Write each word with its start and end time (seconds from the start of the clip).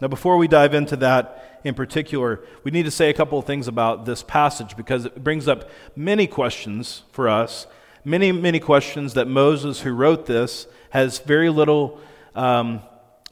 Now, 0.00 0.08
before 0.08 0.36
we 0.36 0.48
dive 0.48 0.74
into 0.74 0.96
that 0.96 1.60
in 1.62 1.74
particular, 1.74 2.40
we 2.64 2.70
need 2.70 2.84
to 2.84 2.90
say 2.90 3.10
a 3.10 3.14
couple 3.14 3.38
of 3.38 3.44
things 3.44 3.68
about 3.68 4.06
this 4.06 4.22
passage 4.22 4.76
because 4.76 5.04
it 5.04 5.22
brings 5.22 5.46
up 5.46 5.68
many 5.94 6.26
questions 6.26 7.02
for 7.12 7.28
us, 7.28 7.66
many, 8.04 8.32
many 8.32 8.60
questions 8.60 9.14
that 9.14 9.28
Moses, 9.28 9.80
who 9.80 9.92
wrote 9.92 10.26
this, 10.26 10.66
has 10.90 11.18
very 11.18 11.50
little 11.50 12.00
um, 12.34 12.80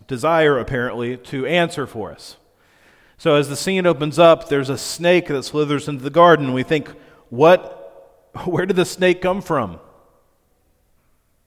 desire, 0.07 0.59
apparently, 0.59 1.17
to 1.17 1.47
answer 1.47 1.87
for 1.87 2.13
us. 2.13 2.37
So, 3.17 3.35
as 3.35 3.49
the 3.49 3.57
scene 3.57 3.87
opens 3.87 4.19
up, 4.19 4.49
there's 4.49 4.71
a 4.71 4.79
snake 4.79 5.29
that 5.29 5.43
slithers 5.43 5.89
into 5.89 6.05
the 6.05 6.11
garden. 6.11 6.53
We 6.53 6.63
think, 6.63 6.91
what, 7.31 8.31
where 8.45 8.67
did 8.67 8.77
the 8.77 8.85
snake 8.85 9.23
come 9.23 9.41
from? 9.41 9.81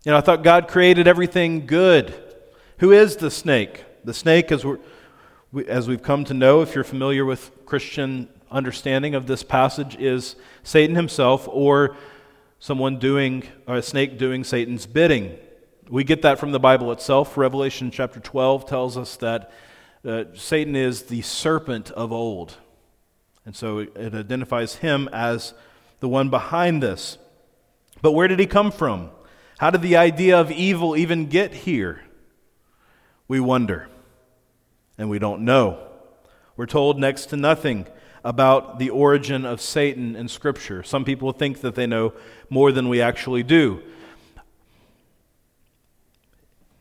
You 0.04 0.12
know, 0.12 0.18
I 0.18 0.22
thought 0.22 0.44
God 0.44 0.68
created 0.68 1.08
everything 1.08 1.68
good. 1.68 2.14
Who 2.80 2.92
is 2.92 3.18
the 3.18 3.30
snake? 3.30 3.86
The 4.04 4.16
snake, 4.16 4.52
as, 4.52 4.66
we, 5.52 5.66
as 5.66 5.88
we've 5.88 6.02
come 6.02 6.24
to 6.26 6.34
know, 6.34 6.62
if 6.62 6.76
you're 6.76 6.84
familiar 6.84 7.26
with 7.26 7.66
Christian 7.66 8.30
understanding 8.50 9.16
of 9.16 9.28
this 9.28 9.44
passage, 9.44 9.96
is 9.98 10.36
Satan 10.64 10.96
himself 10.96 11.48
or 11.50 11.98
someone 12.60 13.00
doing, 13.00 13.44
or 13.68 13.76
a 13.76 13.82
snake 13.82 14.18
doing 14.18 14.44
Satan's 14.44 14.86
bidding. 14.86 15.38
We 15.90 16.04
get 16.04 16.22
that 16.22 16.40
from 16.40 16.52
the 16.52 16.60
Bible 16.60 16.92
itself. 16.92 17.36
Revelation 17.36 17.92
chapter 17.92 18.20
12 18.20 18.66
tells 18.66 18.98
us 18.98 19.18
that 19.18 19.52
uh, 20.06 20.26
Satan 20.34 20.76
is 20.76 21.04
the 21.04 21.22
serpent 21.22 21.92
of 21.92 22.12
old. 22.12 22.56
And 23.46 23.56
so 23.56 23.80
it 23.80 24.14
identifies 24.14 24.76
him 24.76 25.10
as 25.12 25.54
the 26.00 26.08
one 26.08 26.30
behind 26.30 26.82
this. 26.82 27.18
But 28.02 28.14
where 28.14 28.28
did 28.28 28.40
he 28.40 28.46
come 28.46 28.72
from? 28.72 29.10
How 29.58 29.70
did 29.70 29.82
the 29.82 29.98
idea 29.98 30.40
of 30.40 30.50
evil 30.50 30.96
even 30.96 31.28
get 31.28 31.54
here? 31.54 32.02
We 33.28 33.40
wonder, 33.40 33.88
and 35.02 35.10
we 35.10 35.18
don't 35.18 35.42
know. 35.42 35.80
We're 36.56 36.68
told 36.68 37.00
next 37.00 37.28
to 37.28 37.36
nothing 37.36 37.88
about 38.24 38.78
the 38.78 38.92
origin 38.92 39.46
of 39.46 39.60
Satan 39.60 40.16
in 40.16 40.28
Scripture. 40.28 40.84
Some 40.84 41.04
people 41.04 41.32
think 41.32 41.62
that 41.62 41.74
they 41.74 41.88
know 41.88 42.14
more 42.52 42.72
than 42.72 42.88
we 42.88 43.02
actually 43.02 43.42
do. 43.42 43.82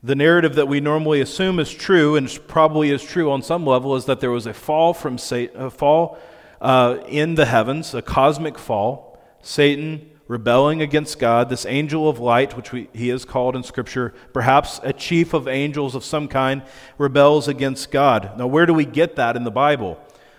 The 0.02 0.14
narrative 0.14 0.54
that 0.56 0.68
we 0.68 0.80
normally 0.80 1.22
assume 1.22 1.58
is 1.58 1.72
true, 1.72 2.16
and 2.16 2.38
probably 2.46 2.90
is 2.90 3.02
true 3.02 3.30
on 3.30 3.42
some 3.42 3.66
level, 3.66 3.96
is 3.96 4.04
that 4.04 4.20
there 4.20 4.30
was 4.30 4.46
a 4.46 4.52
fall 4.52 4.92
from 4.92 5.16
Satan, 5.16 5.58
a 5.60 5.70
fall 5.70 6.18
uh, 6.60 6.98
in 7.08 7.36
the 7.36 7.46
heavens, 7.46 7.94
a 7.94 8.02
cosmic 8.02 8.58
fall. 8.58 9.18
Satan 9.40 10.10
rebelling 10.30 10.80
against 10.80 11.18
God, 11.18 11.48
this 11.48 11.66
angel 11.66 12.08
of 12.08 12.20
light, 12.20 12.56
which 12.56 12.70
we, 12.70 12.88
he 12.92 13.10
is 13.10 13.24
called 13.24 13.56
in 13.56 13.64
Scripture, 13.64 14.14
perhaps 14.32 14.78
a 14.84 14.92
chief 14.92 15.34
of 15.34 15.48
angels 15.48 15.96
of 15.96 16.04
some 16.04 16.28
kind, 16.28 16.62
rebels 16.98 17.48
against 17.48 17.90
God. 17.90 18.38
Now, 18.38 18.46
where 18.46 18.64
do 18.64 18.72
we 18.72 18.84
get 18.84 19.16
that 19.16 19.34
in 19.34 19.42
the 19.42 19.50
Bible? 19.50 19.98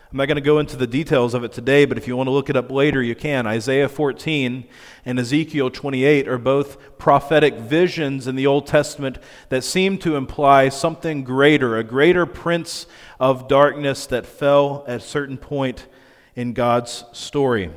I'm 0.10 0.18
not 0.18 0.28
going 0.28 0.36
to 0.36 0.42
go 0.42 0.60
into 0.60 0.78
the 0.78 0.88
details 0.88 1.34
of 1.34 1.44
it 1.44 1.52
today, 1.52 1.84
but 1.84 1.98
if 1.98 2.08
you 2.08 2.16
want 2.16 2.28
to 2.28 2.32
look 2.32 2.50
it 2.50 2.56
up 2.56 2.72
later, 2.72 3.04
you 3.04 3.16
can. 3.16 3.46
Isaiah 3.46 3.90
14 3.90 4.64
and 5.04 5.20
Ezekiel 5.20 5.70
28 5.70 6.26
are 6.26 6.38
both 6.38 6.98
prophetic 6.98 7.56
visions 7.56 8.28
in 8.28 8.38
the 8.38 8.48
Old 8.48 8.68
Testament 8.68 9.18
that 9.50 9.66
seem 9.66 9.98
to 9.98 10.16
imply 10.16 10.70
something 10.70 11.26
greater, 11.26 11.76
a 11.76 11.84
greater 11.84 12.26
prince 12.26 12.88
of 13.20 13.50
darkness 13.50 14.06
that 14.06 14.26
fell 14.26 14.86
at 14.88 15.02
a 15.02 15.04
certain 15.04 15.38
point 15.38 15.86
in 16.34 16.54
God's 16.54 17.04
story. 17.12 17.72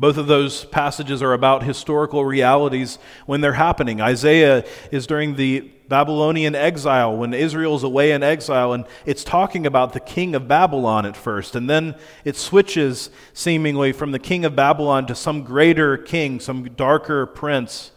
Both 0.00 0.16
of 0.16 0.28
those 0.28 0.64
passages 0.66 1.22
are 1.22 1.32
about 1.32 1.64
historical 1.64 2.24
realities 2.24 2.98
when 3.26 3.40
they're 3.40 3.54
happening. 3.54 4.00
Isaiah 4.00 4.64
is 4.92 5.08
during 5.08 5.34
the 5.34 5.72
Babylonian 5.88 6.54
exile, 6.54 7.16
when 7.16 7.34
Israel's 7.34 7.82
away 7.82 8.12
in 8.12 8.22
exile, 8.22 8.72
and 8.74 8.84
it's 9.06 9.24
talking 9.24 9.66
about 9.66 9.94
the 9.94 10.00
king 10.00 10.36
of 10.36 10.46
Babylon 10.46 11.04
at 11.04 11.16
first. 11.16 11.56
And 11.56 11.68
then 11.68 11.96
it 12.24 12.36
switches 12.36 13.10
seemingly 13.32 13.92
from 13.92 14.12
the 14.12 14.18
king 14.20 14.44
of 14.44 14.54
Babylon 14.54 15.06
to 15.06 15.16
some 15.16 15.42
greater 15.42 15.96
king, 15.96 16.38
some 16.38 16.64
darker 16.76 17.26
prince. 17.26 17.90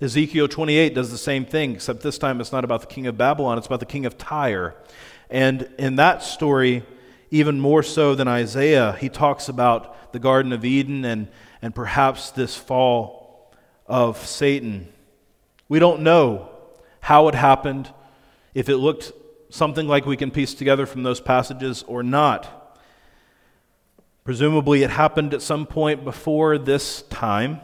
Ezekiel 0.00 0.46
28 0.46 0.94
does 0.94 1.10
the 1.10 1.18
same 1.18 1.44
thing, 1.44 1.74
except 1.74 2.02
this 2.02 2.18
time 2.18 2.40
it's 2.40 2.52
not 2.52 2.62
about 2.62 2.82
the 2.82 2.86
king 2.86 3.08
of 3.08 3.18
Babylon, 3.18 3.58
it's 3.58 3.66
about 3.66 3.80
the 3.80 3.86
king 3.86 4.06
of 4.06 4.16
Tyre. 4.16 4.76
And 5.30 5.68
in 5.78 5.96
that 5.96 6.22
story, 6.22 6.84
even 7.30 7.60
more 7.60 7.82
so 7.82 8.14
than 8.14 8.26
Isaiah, 8.26 8.96
he 8.98 9.08
talks 9.08 9.48
about 9.48 10.12
the 10.12 10.18
Garden 10.18 10.52
of 10.52 10.64
Eden 10.64 11.04
and, 11.04 11.28
and 11.62 11.74
perhaps 11.74 12.30
this 12.30 12.56
fall 12.56 13.52
of 13.86 14.18
Satan. 14.26 14.88
We 15.68 15.78
don't 15.78 16.02
know 16.02 16.50
how 17.00 17.28
it 17.28 17.34
happened, 17.34 17.92
if 18.54 18.68
it 18.68 18.76
looked 18.76 19.12
something 19.48 19.86
like 19.86 20.06
we 20.06 20.16
can 20.16 20.30
piece 20.30 20.54
together 20.54 20.86
from 20.86 21.02
those 21.02 21.20
passages 21.20 21.84
or 21.86 22.02
not. 22.02 22.56
Presumably, 24.24 24.82
it 24.82 24.90
happened 24.90 25.32
at 25.32 25.42
some 25.42 25.66
point 25.66 26.04
before 26.04 26.58
this 26.58 27.02
time, 27.02 27.60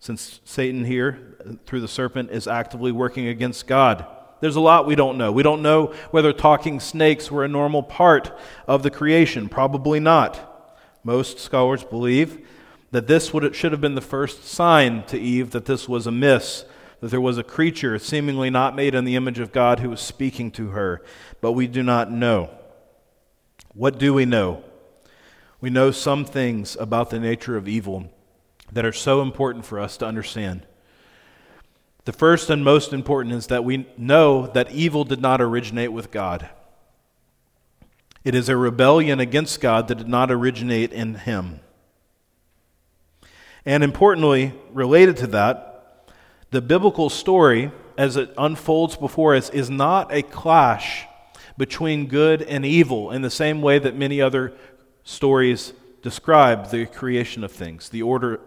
since 0.00 0.40
Satan 0.44 0.84
here, 0.84 1.36
through 1.66 1.80
the 1.80 1.88
serpent, 1.88 2.30
is 2.30 2.46
actively 2.46 2.92
working 2.92 3.26
against 3.26 3.66
God. 3.66 4.06
There's 4.40 4.56
a 4.56 4.60
lot 4.60 4.86
we 4.86 4.94
don't 4.94 5.18
know. 5.18 5.32
We 5.32 5.42
don't 5.42 5.62
know 5.62 5.94
whether 6.10 6.32
talking 6.32 6.80
snakes 6.80 7.30
were 7.30 7.44
a 7.44 7.48
normal 7.48 7.82
part 7.82 8.36
of 8.66 8.82
the 8.82 8.90
creation. 8.90 9.48
Probably 9.48 10.00
not. 10.00 10.44
Most 11.02 11.38
scholars 11.38 11.84
believe 11.84 12.46
that 12.90 13.06
this 13.06 13.32
would, 13.32 13.54
should 13.54 13.72
have 13.72 13.80
been 13.80 13.94
the 13.94 14.00
first 14.00 14.44
sign 14.44 15.04
to 15.04 15.18
Eve 15.18 15.50
that 15.50 15.66
this 15.66 15.88
was 15.88 16.06
amiss, 16.06 16.64
that 17.00 17.10
there 17.10 17.20
was 17.20 17.38
a 17.38 17.44
creature 17.44 17.98
seemingly 17.98 18.50
not 18.50 18.76
made 18.76 18.94
in 18.94 19.04
the 19.04 19.16
image 19.16 19.38
of 19.38 19.52
God 19.52 19.80
who 19.80 19.90
was 19.90 20.00
speaking 20.00 20.50
to 20.52 20.68
her. 20.68 21.02
But 21.40 21.52
we 21.52 21.66
do 21.66 21.82
not 21.82 22.10
know. 22.10 22.50
What 23.74 23.98
do 23.98 24.14
we 24.14 24.24
know? 24.24 24.62
We 25.60 25.70
know 25.70 25.90
some 25.90 26.24
things 26.24 26.76
about 26.76 27.10
the 27.10 27.18
nature 27.18 27.56
of 27.56 27.68
evil 27.68 28.12
that 28.72 28.84
are 28.84 28.92
so 28.92 29.22
important 29.22 29.64
for 29.64 29.80
us 29.80 29.96
to 29.98 30.06
understand. 30.06 30.66
The 32.08 32.14
first 32.14 32.48
and 32.48 32.64
most 32.64 32.94
important 32.94 33.34
is 33.34 33.48
that 33.48 33.66
we 33.66 33.86
know 33.98 34.46
that 34.46 34.70
evil 34.70 35.04
did 35.04 35.20
not 35.20 35.42
originate 35.42 35.92
with 35.92 36.10
God. 36.10 36.48
It 38.24 38.34
is 38.34 38.48
a 38.48 38.56
rebellion 38.56 39.20
against 39.20 39.60
God 39.60 39.88
that 39.88 39.96
did 39.96 40.08
not 40.08 40.30
originate 40.30 40.90
in 40.90 41.16
Him. 41.16 41.60
And 43.66 43.84
importantly, 43.84 44.54
related 44.72 45.18
to 45.18 45.26
that, 45.26 46.08
the 46.50 46.62
biblical 46.62 47.10
story, 47.10 47.72
as 47.98 48.16
it 48.16 48.32
unfolds 48.38 48.96
before 48.96 49.34
us, 49.34 49.50
is 49.50 49.68
not 49.68 50.10
a 50.10 50.22
clash 50.22 51.04
between 51.58 52.06
good 52.06 52.40
and 52.40 52.64
evil 52.64 53.10
in 53.10 53.20
the 53.20 53.28
same 53.28 53.60
way 53.60 53.78
that 53.78 53.96
many 53.96 54.18
other 54.18 54.54
stories 55.04 55.74
describe 56.00 56.70
the 56.70 56.86
creation 56.86 57.44
of 57.44 57.52
things, 57.52 57.90
the 57.90 58.00
order, 58.00 58.40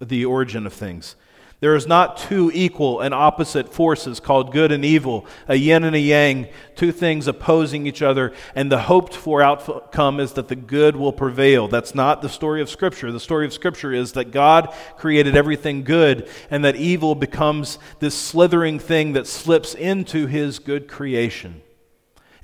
the 0.00 0.24
origin 0.24 0.68
of 0.68 0.72
things. 0.72 1.16
There 1.60 1.74
is 1.74 1.88
not 1.88 2.16
two 2.16 2.52
equal 2.54 3.00
and 3.00 3.12
opposite 3.12 3.74
forces 3.74 4.20
called 4.20 4.52
good 4.52 4.70
and 4.70 4.84
evil, 4.84 5.26
a 5.48 5.56
yin 5.56 5.82
and 5.82 5.96
a 5.96 5.98
yang, 5.98 6.46
two 6.76 6.92
things 6.92 7.26
opposing 7.26 7.84
each 7.84 8.00
other, 8.00 8.32
and 8.54 8.70
the 8.70 8.82
hoped 8.82 9.12
for 9.12 9.42
outcome 9.42 10.20
is 10.20 10.34
that 10.34 10.46
the 10.46 10.54
good 10.54 10.94
will 10.94 11.12
prevail. 11.12 11.66
That's 11.66 11.96
not 11.96 12.22
the 12.22 12.28
story 12.28 12.62
of 12.62 12.70
Scripture. 12.70 13.10
The 13.10 13.18
story 13.18 13.44
of 13.44 13.52
Scripture 13.52 13.92
is 13.92 14.12
that 14.12 14.30
God 14.30 14.72
created 14.98 15.34
everything 15.34 15.82
good, 15.82 16.28
and 16.48 16.64
that 16.64 16.76
evil 16.76 17.16
becomes 17.16 17.80
this 17.98 18.16
slithering 18.16 18.78
thing 18.78 19.14
that 19.14 19.26
slips 19.26 19.74
into 19.74 20.26
his 20.26 20.60
good 20.60 20.86
creation. 20.86 21.62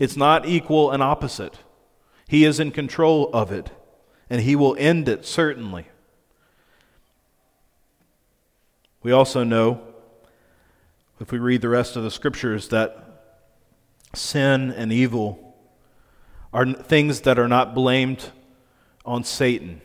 It's 0.01 0.17
not 0.17 0.45
equal 0.45 0.91
and 0.91 1.05
opposite. 1.05 1.61
He 2.27 2.45
is 2.45 2.59
in 2.59 2.73
control 2.73 3.31
of 3.33 3.53
it, 3.53 3.71
and 4.29 4.41
he 4.41 4.57
will 4.57 4.75
end 4.77 5.09
it, 5.09 5.25
certainly. 5.25 5.87
We 9.05 9.13
also 9.13 9.45
know, 9.45 9.83
if 11.21 11.31
we 11.31 11.39
read 11.39 11.61
the 11.61 11.69
rest 11.69 11.95
of 11.95 12.03
the 12.03 12.11
scriptures, 12.11 12.69
that 12.69 13.37
sin 14.15 14.71
and 14.71 14.91
evil 14.91 15.55
are 16.55 16.73
things 16.73 17.21
that 17.21 17.39
are 17.39 17.47
not 17.47 17.75
blamed 17.75 18.31
on 19.05 19.23
Satan, 19.23 19.83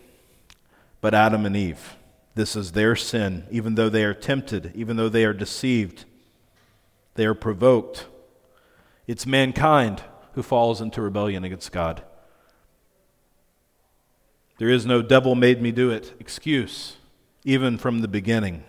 but 1.01 1.13
Adam 1.13 1.45
and 1.45 1.56
Eve. 1.57 1.98
This 2.36 2.56
is 2.56 2.71
their 2.71 2.95
sin, 2.95 3.45
even 3.51 3.75
though 3.75 3.89
they 3.89 4.06
are 4.06 4.13
tempted, 4.13 4.71
even 4.74 4.95
though 4.95 5.10
they 5.10 5.25
are 5.25 5.33
deceived, 5.33 6.06
they 7.15 7.25
are 7.25 7.33
provoked. 7.33 8.06
It's 9.06 9.25
mankind 9.25 10.01
who 10.36 10.44
falls 10.44 10.80
into 10.80 11.01
rebellion 11.01 11.44
against 11.44 11.74
God. 11.74 12.04
There 14.60 14.69
is 14.69 14.86
no 14.86 15.01
devil 15.01 15.36
made 15.36 15.62
me 15.62 15.74
do 15.74 15.92
it 15.92 16.13
excuse, 16.22 16.95
even 17.44 17.77
from 17.77 18.00
the 18.00 18.07
beginning. 18.07 18.63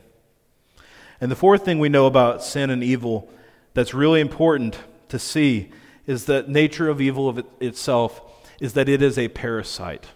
And 1.20 1.30
the 1.30 1.36
fourth 1.36 1.64
thing 1.64 1.78
we 1.78 1.88
know 1.88 2.06
about 2.06 2.42
sin 2.42 2.70
and 2.70 2.82
evil 2.82 3.28
that's 3.74 3.92
really 3.92 4.20
important 4.20 4.78
to 5.08 5.18
see 5.18 5.70
is 6.06 6.24
the 6.24 6.44
nature 6.48 6.88
of 6.88 7.00
evil 7.00 7.28
of 7.28 7.38
it 7.38 7.46
itself 7.60 8.20
is 8.60 8.72
that 8.74 8.88
it 8.88 9.02
is 9.02 9.18
a 9.18 9.28
parasite. 9.28 10.06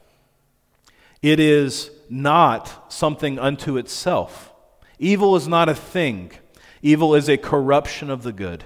It 1.22 1.40
is 1.40 1.90
not 2.10 2.92
something 2.92 3.38
unto 3.38 3.76
itself. 3.76 4.52
Evil 4.98 5.36
is 5.36 5.48
not 5.48 5.68
a 5.68 5.74
thing. 5.74 6.32
Evil 6.82 7.14
is 7.14 7.28
a 7.28 7.36
corruption 7.36 8.10
of 8.10 8.22
the 8.22 8.32
good. 8.32 8.64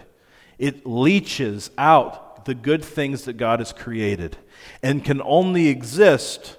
It 0.58 0.86
leaches 0.86 1.70
out 1.78 2.44
the 2.44 2.54
good 2.54 2.84
things 2.84 3.24
that 3.24 3.34
God 3.34 3.60
has 3.60 3.72
created 3.72 4.36
and 4.82 5.04
can 5.04 5.22
only 5.22 5.68
exist 5.68 6.56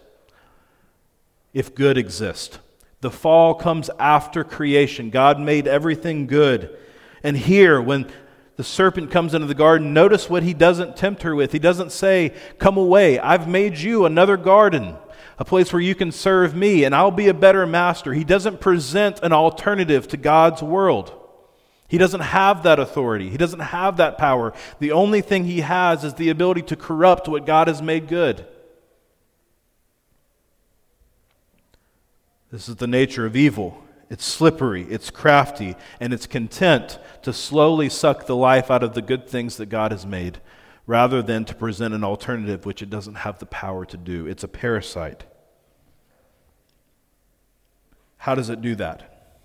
if 1.53 1.75
good 1.75 1.97
exists. 1.97 2.59
The 3.01 3.11
fall 3.11 3.55
comes 3.55 3.89
after 3.97 4.43
creation. 4.43 5.09
God 5.09 5.39
made 5.39 5.67
everything 5.67 6.27
good. 6.27 6.77
And 7.23 7.37
here, 7.37 7.81
when 7.81 8.09
the 8.57 8.63
serpent 8.63 9.09
comes 9.09 9.33
into 9.33 9.47
the 9.47 9.53
garden, 9.53 9.93
notice 9.93 10.29
what 10.29 10.43
he 10.43 10.53
doesn't 10.53 10.97
tempt 10.97 11.23
her 11.23 11.33
with. 11.33 11.53
He 11.53 11.59
doesn't 11.59 11.93
say, 11.93 12.33
Come 12.57 12.77
away, 12.77 13.17
I've 13.17 13.47
made 13.47 13.77
you 13.77 14.05
another 14.05 14.35
garden, 14.35 14.97
a 15.37 15.45
place 15.45 15.71
where 15.71 15.81
you 15.81 15.95
can 15.95 16.11
serve 16.11 16.53
me, 16.55 16.83
and 16.83 16.93
I'll 16.93 17.11
be 17.11 17.29
a 17.29 17.33
better 17.33 17.65
master. 17.65 18.13
He 18.13 18.25
doesn't 18.25 18.59
present 18.59 19.21
an 19.23 19.31
alternative 19.31 20.09
to 20.09 20.17
God's 20.17 20.61
world. 20.61 21.13
He 21.87 21.97
doesn't 21.97 22.19
have 22.19 22.63
that 22.63 22.79
authority. 22.79 23.29
He 23.29 23.37
doesn't 23.37 23.61
have 23.61 23.97
that 23.97 24.17
power. 24.17 24.53
The 24.79 24.91
only 24.91 25.21
thing 25.21 25.45
he 25.45 25.61
has 25.61 26.03
is 26.03 26.13
the 26.15 26.29
ability 26.29 26.63
to 26.63 26.75
corrupt 26.75 27.27
what 27.27 27.45
God 27.45 27.67
has 27.67 27.81
made 27.81 28.07
good. 28.07 28.45
This 32.51 32.67
is 32.67 32.77
the 32.77 32.87
nature 32.87 33.25
of 33.25 33.35
evil. 33.35 33.83
It's 34.09 34.25
slippery, 34.25 34.87
it's 34.89 35.11
crafty, 35.11 35.75
and 35.99 36.13
it's 36.13 36.25
content 36.25 36.97
to 37.21 37.31
slowly 37.31 37.89
suck 37.89 38.25
the 38.25 38.35
life 38.35 38.71
out 38.71 38.81
of 38.81 38.95
the 38.95 39.03
good 39.03 39.27
things 39.27 39.57
that 39.57 39.67
God 39.67 39.91
has 39.91 40.05
made 40.05 40.39
rather 40.87 41.21
than 41.21 41.45
to 41.45 41.53
present 41.53 41.93
an 41.93 42.03
alternative 42.03 42.65
which 42.65 42.81
it 42.81 42.89
doesn't 42.89 43.15
have 43.15 43.37
the 43.37 43.45
power 43.45 43.85
to 43.85 43.97
do. 43.97 44.25
It's 44.25 44.43
a 44.43 44.47
parasite. 44.47 45.25
How 48.17 48.33
does 48.33 48.49
it 48.49 48.61
do 48.61 48.73
that? 48.75 49.37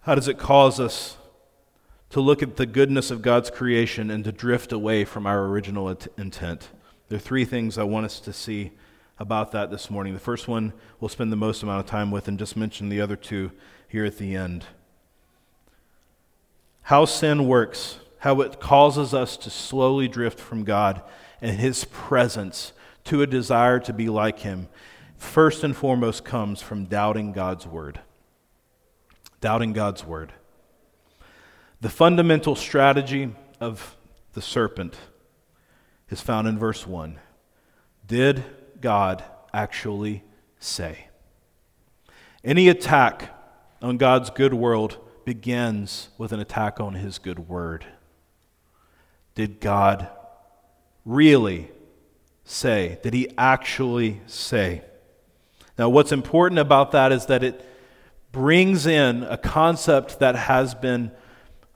How 0.00 0.14
does 0.14 0.28
it 0.28 0.38
cause 0.38 0.80
us 0.80 1.18
to 2.08 2.22
look 2.22 2.42
at 2.42 2.56
the 2.56 2.64
goodness 2.64 3.10
of 3.10 3.20
God's 3.20 3.50
creation 3.50 4.10
and 4.10 4.24
to 4.24 4.32
drift 4.32 4.72
away 4.72 5.04
from 5.04 5.26
our 5.26 5.44
original 5.44 5.90
intent? 6.16 6.70
There 7.10 7.16
are 7.16 7.20
three 7.20 7.44
things 7.44 7.76
I 7.76 7.82
want 7.82 8.06
us 8.06 8.20
to 8.20 8.32
see 8.32 8.72
about 9.18 9.52
that 9.52 9.70
this 9.70 9.90
morning. 9.90 10.14
The 10.14 10.20
first 10.20 10.48
one 10.48 10.72
we'll 11.00 11.08
spend 11.08 11.32
the 11.32 11.36
most 11.36 11.62
amount 11.62 11.80
of 11.80 11.86
time 11.86 12.10
with, 12.10 12.28
and 12.28 12.38
just 12.38 12.56
mention 12.56 12.88
the 12.88 13.00
other 13.00 13.16
two 13.16 13.52
here 13.88 14.04
at 14.04 14.18
the 14.18 14.36
end. 14.36 14.66
How 16.82 17.04
sin 17.04 17.46
works, 17.46 17.98
how 18.20 18.40
it 18.40 18.60
causes 18.60 19.12
us 19.12 19.36
to 19.38 19.50
slowly 19.50 20.08
drift 20.08 20.38
from 20.38 20.64
God 20.64 21.02
and 21.40 21.58
His 21.58 21.84
presence 21.84 22.72
to 23.04 23.22
a 23.22 23.26
desire 23.26 23.80
to 23.80 23.92
be 23.92 24.08
like 24.08 24.40
Him, 24.40 24.68
first 25.16 25.64
and 25.64 25.76
foremost 25.76 26.24
comes 26.24 26.62
from 26.62 26.84
doubting 26.84 27.32
God's 27.32 27.66
Word. 27.66 28.00
Doubting 29.40 29.72
God's 29.72 30.04
Word. 30.04 30.32
The 31.80 31.88
fundamental 31.88 32.56
strategy 32.56 33.34
of 33.60 33.96
the 34.32 34.42
serpent 34.42 34.96
is 36.10 36.20
found 36.20 36.48
in 36.48 36.58
verse 36.58 36.86
1. 36.86 37.18
Did 38.06 38.44
God 38.80 39.24
actually 39.52 40.22
say? 40.58 41.08
Any 42.44 42.68
attack 42.68 43.34
on 43.82 43.96
God's 43.96 44.30
good 44.30 44.54
world 44.54 44.98
begins 45.24 46.08
with 46.16 46.32
an 46.32 46.40
attack 46.40 46.80
on 46.80 46.94
his 46.94 47.18
good 47.18 47.48
word. 47.48 47.84
Did 49.34 49.60
God 49.60 50.08
really 51.04 51.70
say? 52.44 52.98
Did 53.02 53.14
he 53.14 53.28
actually 53.36 54.20
say? 54.26 54.82
Now, 55.78 55.88
what's 55.88 56.12
important 56.12 56.58
about 56.58 56.92
that 56.92 57.12
is 57.12 57.26
that 57.26 57.44
it 57.44 57.64
brings 58.32 58.86
in 58.86 59.22
a 59.24 59.36
concept 59.36 60.18
that 60.18 60.34
has 60.34 60.74
been, 60.74 61.10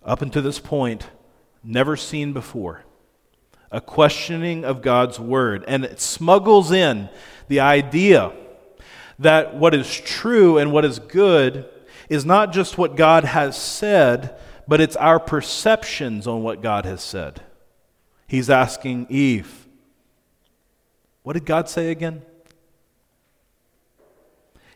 up 0.05 0.23
until 0.23 0.43
this 0.43 0.59
point, 0.59 1.09
never 1.63 1.97
seen 1.97 2.33
before 2.33 2.85
a 3.73 3.81
questioning 3.81 4.65
of 4.65 4.83
God's 4.83 5.19
word. 5.19 5.65
And 5.67 5.85
it 5.85 6.01
smuggles 6.01 6.71
in 6.71 7.09
the 7.49 7.61
idea 7.61 8.33
that 9.19 9.57
what 9.57 9.75
is 9.75 9.93
true 10.01 10.59
and 10.59 10.71
what 10.71 10.85
is 10.85 10.99
good 10.99 11.69
is 12.09 12.25
not 12.25 12.53
just 12.53 12.77
what 12.77 12.97
God 12.97 13.25
has 13.25 13.57
said, 13.57 14.39
but 14.69 14.81
it's 14.81 14.97
our 14.97 15.19
perceptions 15.19 16.27
on 16.27 16.43
what 16.43 16.63
God 16.63 16.85
has 16.85 17.03
said. 17.03 17.41
He's 18.27 18.51
asking 18.51 19.07
Eve, 19.09 19.67
What 21.23 21.33
did 21.33 21.47
God 21.47 21.69
say 21.69 21.91
again? 21.91 22.23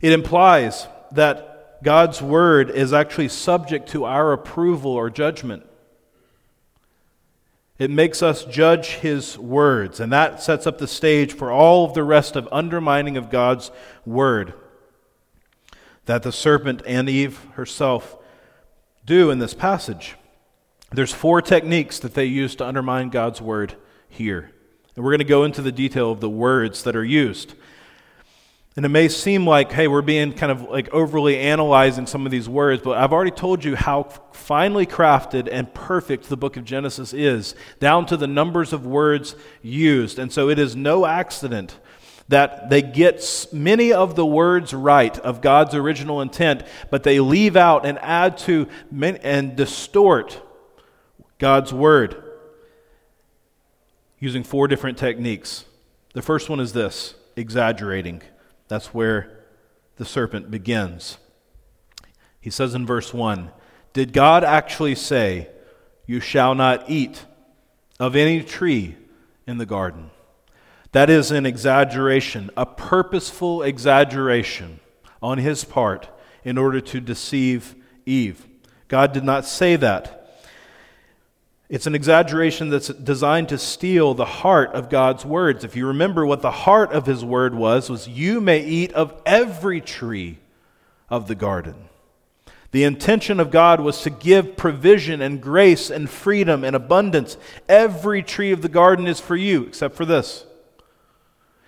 It 0.00 0.12
implies 0.12 0.87
that 1.12 1.82
God's 1.82 2.22
word 2.22 2.70
is 2.70 2.92
actually 2.92 3.28
subject 3.28 3.88
to 3.90 4.04
our 4.04 4.32
approval 4.32 4.92
or 4.92 5.10
judgment. 5.10 5.66
It 7.78 7.90
makes 7.90 8.23
us 8.23 8.44
judge 8.44 8.96
his 8.96 9.38
words, 9.38 10.00
and 10.00 10.12
that 10.12 10.43
sets 10.43 10.67
up 10.67 10.78
the 10.78 10.87
stage 10.87 11.34
for 11.34 11.50
all 11.50 11.84
of 11.84 11.94
the 11.94 12.05
rest 12.05 12.37
of 12.37 12.49
undermining 12.50 13.17
of 13.17 13.31
God's 13.31 13.70
word 14.05 14.55
that 16.06 16.23
the 16.23 16.32
serpent 16.32 16.82
and 16.87 17.08
Eve 17.08 17.44
herself 17.55 18.17
do 19.05 19.31
in 19.31 19.38
this 19.38 19.55
passage. 19.55 20.17
There's 20.90 21.12
four 21.12 21.43
techniques 21.43 21.99
that 21.99 22.14
they 22.14 22.25
use 22.25 22.55
to 22.56 22.67
undermine 22.67 23.11
God's 23.11 23.43
word 23.43 23.75
here. 24.08 24.52
And 24.94 25.05
we're 25.05 25.11
going 25.11 25.19
to 25.19 25.25
go 25.25 25.44
into 25.44 25.62
the 25.62 25.73
detail 25.73 26.11
of 26.11 26.20
the 26.20 26.31
words 26.31 26.84
that 26.84 26.96
are 26.96 27.05
used. 27.05 27.55
And 28.76 28.84
it 28.84 28.90
may 28.90 29.08
seem 29.08 29.46
like, 29.46 29.73
hey, 29.73 29.88
we're 29.88 30.02
being 30.02 30.34
kind 30.34 30.52
of 30.52 30.62
like 30.69 30.93
overly 30.93 31.38
analyzing 31.38 32.06
some 32.06 32.26
of 32.26 32.31
these 32.31 32.46
words, 32.46 32.82
but 32.82 32.99
I've 32.99 33.12
already 33.12 33.31
told 33.31 33.64
you 33.64 33.75
how 33.75 34.02
finely 34.32 34.84
crafted 34.84 35.49
and 35.50 35.73
perfect 35.73 36.28
the 36.28 36.37
book 36.37 36.58
of 36.58 36.64
Genesis 36.64 37.14
is, 37.14 37.55
down 37.81 38.05
to 38.06 38.19
the 38.19 38.26
numbers 38.26 38.75
of 38.75 38.84
words 38.84 39.34
used. 39.62 40.19
And 40.19 40.31
so 40.31 40.50
it 40.50 40.58
is 40.58 40.76
no 40.76 41.06
accident 41.06 41.78
that 42.28 42.69
they 42.69 42.82
get 42.82 43.46
many 43.50 43.94
of 43.94 44.14
the 44.14 44.26
words 44.26 44.75
right 44.75 45.19
of 45.20 45.40
God's 45.40 45.75
original 45.75 46.20
intent, 46.20 46.62
but 46.90 47.02
they 47.02 47.19
leave 47.19 47.56
out 47.56 47.87
and 47.87 47.99
add 48.00 48.37
to 48.38 48.69
and 49.23 49.56
distort 49.56 50.43
God's 51.38 51.73
word 51.73 52.23
using 54.19 54.43
four 54.43 54.69
different 54.69 54.99
techniques. 54.99 55.64
The 56.12 56.23
first 56.23 56.50
one 56.50 56.61
is 56.61 56.75
this 56.75 57.14
exaggerating. 57.37 58.23
That's 58.68 58.94
where 58.94 59.44
the 59.96 60.04
serpent 60.04 60.50
begins. 60.50 61.18
He 62.40 62.50
says 62.50 62.74
in 62.74 62.86
verse 62.86 63.12
1 63.12 63.50
Did 63.92 64.12
God 64.12 64.44
actually 64.44 64.94
say, 64.94 65.48
You 66.06 66.20
shall 66.20 66.54
not 66.54 66.88
eat 66.88 67.24
of 67.98 68.14
any 68.14 68.42
tree 68.42 68.96
in 69.46 69.58
the 69.58 69.66
garden? 69.66 70.10
That 70.92 71.11
is 71.11 71.30
an 71.30 71.44
exaggeration, 71.44 72.50
a 72.56 72.64
purposeful 72.64 73.62
exaggeration 73.62 74.80
on 75.23 75.38
his 75.38 75.64
part 75.64 76.08
in 76.44 76.56
order 76.56 76.80
to 76.80 77.00
deceive 77.00 77.75
Eve. 78.06 78.46
God 78.88 79.12
did 79.12 79.25
not 79.25 79.44
say 79.44 79.76
that. 79.76 80.15
It's 81.68 81.87
an 81.87 81.96
exaggeration 81.96 82.70
that's 82.70 82.88
designed 82.88 83.49
to 83.49 83.58
steal 83.58 84.14
the 84.14 84.25
heart 84.25 84.73
of 84.73 84.88
God's 84.88 85.25
words. 85.25 85.64
If 85.64 85.75
you 85.75 85.88
remember 85.88 86.25
what 86.25 86.40
the 86.40 86.50
heart 86.50 86.92
of 86.92 87.06
his 87.06 87.25
word 87.25 87.54
was 87.54 87.90
was 87.90 88.06
you 88.06 88.40
may 88.40 88.64
eat 88.64 88.92
of 88.92 89.20
every 89.26 89.80
tree 89.80 90.38
of 91.11 91.26
the 91.26 91.35
garden. 91.35 91.75
The 92.70 92.85
intention 92.85 93.40
of 93.40 93.50
God 93.50 93.80
was 93.80 94.02
to 94.02 94.11
give 94.11 94.56
provision 94.56 95.20
and 95.20 95.40
grace 95.40 95.90
and 95.90 96.08
freedom 96.08 96.62
and 96.62 96.76
abundance. 96.76 97.37
Every 97.68 98.23
tree 98.23 98.52
of 98.52 98.62
the 98.62 98.68
garden 98.68 99.06
is 99.06 99.18
for 99.18 99.35
you 99.35 99.64
except 99.64 99.96
for 99.96 100.04
this. 100.04 100.44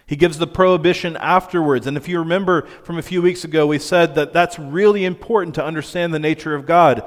He 0.07 0.17
gives 0.17 0.38
the 0.38 0.47
prohibition 0.47 1.17
afterwards. 1.17 1.87
And 1.87 1.97
if 1.97 2.09
you 2.09 2.19
remember 2.19 2.62
from 2.83 2.99
a 2.99 3.02
few 3.02 3.21
weeks 3.21 3.45
ago, 3.45 3.67
we 3.67 3.78
said 3.78 4.14
that 4.14 4.33
that's 4.33 4.59
really 4.59 5.05
important 5.05 5.55
to 5.57 5.64
understand 5.64 6.14
the 6.14 6.19
nature 6.19 6.55
of 6.55 6.67
God. 6.67 7.05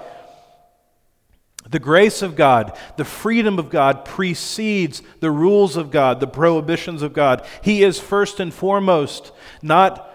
The 1.70 1.80
grace 1.80 2.22
of 2.22 2.36
God, 2.36 2.77
the 2.98 3.06
freedom 3.06 3.60
of 3.60 3.70
God 3.70 4.03
precedes 4.03 5.01
the 5.20 5.32
rules 5.32 5.77
of 5.77 5.91
God, 5.91 6.20
the 6.20 6.27
prohibitions 6.27 7.01
of 7.01 7.13
God. 7.13 7.46
He 7.62 7.84
is 7.84 8.00
first 8.00 8.39
and 8.39 8.53
foremost 8.53 9.32
not 9.62 10.08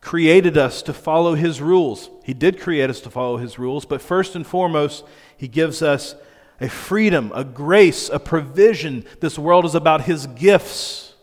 created 0.00 0.56
us 0.56 0.82
to 0.82 0.92
follow 0.92 1.34
His 1.34 1.60
rules. 1.60 2.08
He 2.24 2.34
did 2.34 2.60
create 2.60 2.90
us 2.90 3.00
to 3.02 3.10
follow 3.10 3.36
His 3.36 3.58
rules, 3.58 3.84
but 3.84 4.00
first 4.00 4.34
and 4.34 4.46
foremost, 4.46 5.04
He 5.36 5.48
gives 5.48 5.82
us 5.82 6.14
a 6.60 6.68
freedom, 6.68 7.30
a 7.34 7.44
grace, 7.44 8.08
a 8.08 8.18
provision. 8.18 9.04
This 9.20 9.38
world 9.38 9.64
is 9.64 9.74
about 9.74 10.02
His 10.02 10.26
gifts. 10.26 11.14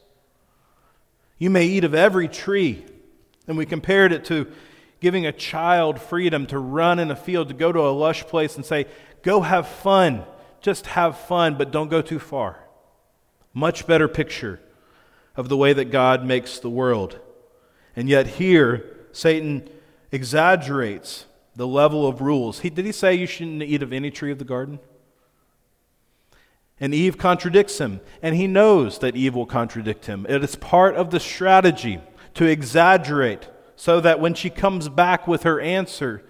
You 1.39 1.49
may 1.49 1.65
eat 1.65 1.83
of 1.83 1.93
every 1.93 2.27
tree. 2.27 2.85
And 3.47 3.57
we 3.57 3.65
compared 3.65 4.11
it 4.11 4.25
to 4.25 4.51
giving 4.99 5.25
a 5.25 5.31
child 5.31 6.01
freedom 6.01 6.47
to 6.47 6.59
run 6.59 6.99
in 6.99 7.11
a 7.11 7.15
field, 7.15 7.47
to 7.47 7.53
go 7.53 7.71
to 7.71 7.79
a 7.79 7.91
lush 7.91 8.25
place 8.25 8.55
and 8.55 8.65
say, 8.65 8.85
Go 9.27 9.41
have 9.41 9.67
fun. 9.67 10.23
Just 10.61 10.85
have 10.85 11.17
fun, 11.17 11.57
but 11.57 11.69
don't 11.69 11.89
go 11.89 12.01
too 12.01 12.17
far. 12.17 12.63
Much 13.53 13.85
better 13.85 14.07
picture 14.07 14.61
of 15.35 15.49
the 15.49 15.57
way 15.57 15.73
that 15.73 15.91
God 15.91 16.23
makes 16.23 16.59
the 16.59 16.69
world. 16.69 17.19
And 17.93 18.07
yet, 18.07 18.25
here, 18.25 18.85
Satan 19.11 19.67
exaggerates 20.13 21.25
the 21.57 21.67
level 21.67 22.07
of 22.07 22.21
rules. 22.21 22.61
He, 22.61 22.69
did 22.69 22.85
he 22.85 22.93
say 22.93 23.15
you 23.15 23.27
shouldn't 23.27 23.63
eat 23.63 23.83
of 23.83 23.91
any 23.91 24.11
tree 24.11 24.31
of 24.31 24.39
the 24.39 24.45
garden? 24.45 24.79
And 26.79 26.93
Eve 26.93 27.17
contradicts 27.17 27.79
him, 27.79 27.99
and 28.21 28.33
he 28.33 28.47
knows 28.47 28.99
that 28.99 29.17
Eve 29.17 29.35
will 29.35 29.45
contradict 29.45 30.05
him. 30.05 30.25
It 30.29 30.41
is 30.41 30.55
part 30.55 30.95
of 30.95 31.09
the 31.09 31.19
strategy 31.19 31.99
to 32.35 32.45
exaggerate 32.45 33.49
so 33.75 33.99
that 33.99 34.21
when 34.21 34.35
she 34.35 34.49
comes 34.49 34.87
back 34.87 35.27
with 35.27 35.43
her 35.43 35.59
answer, 35.59 36.23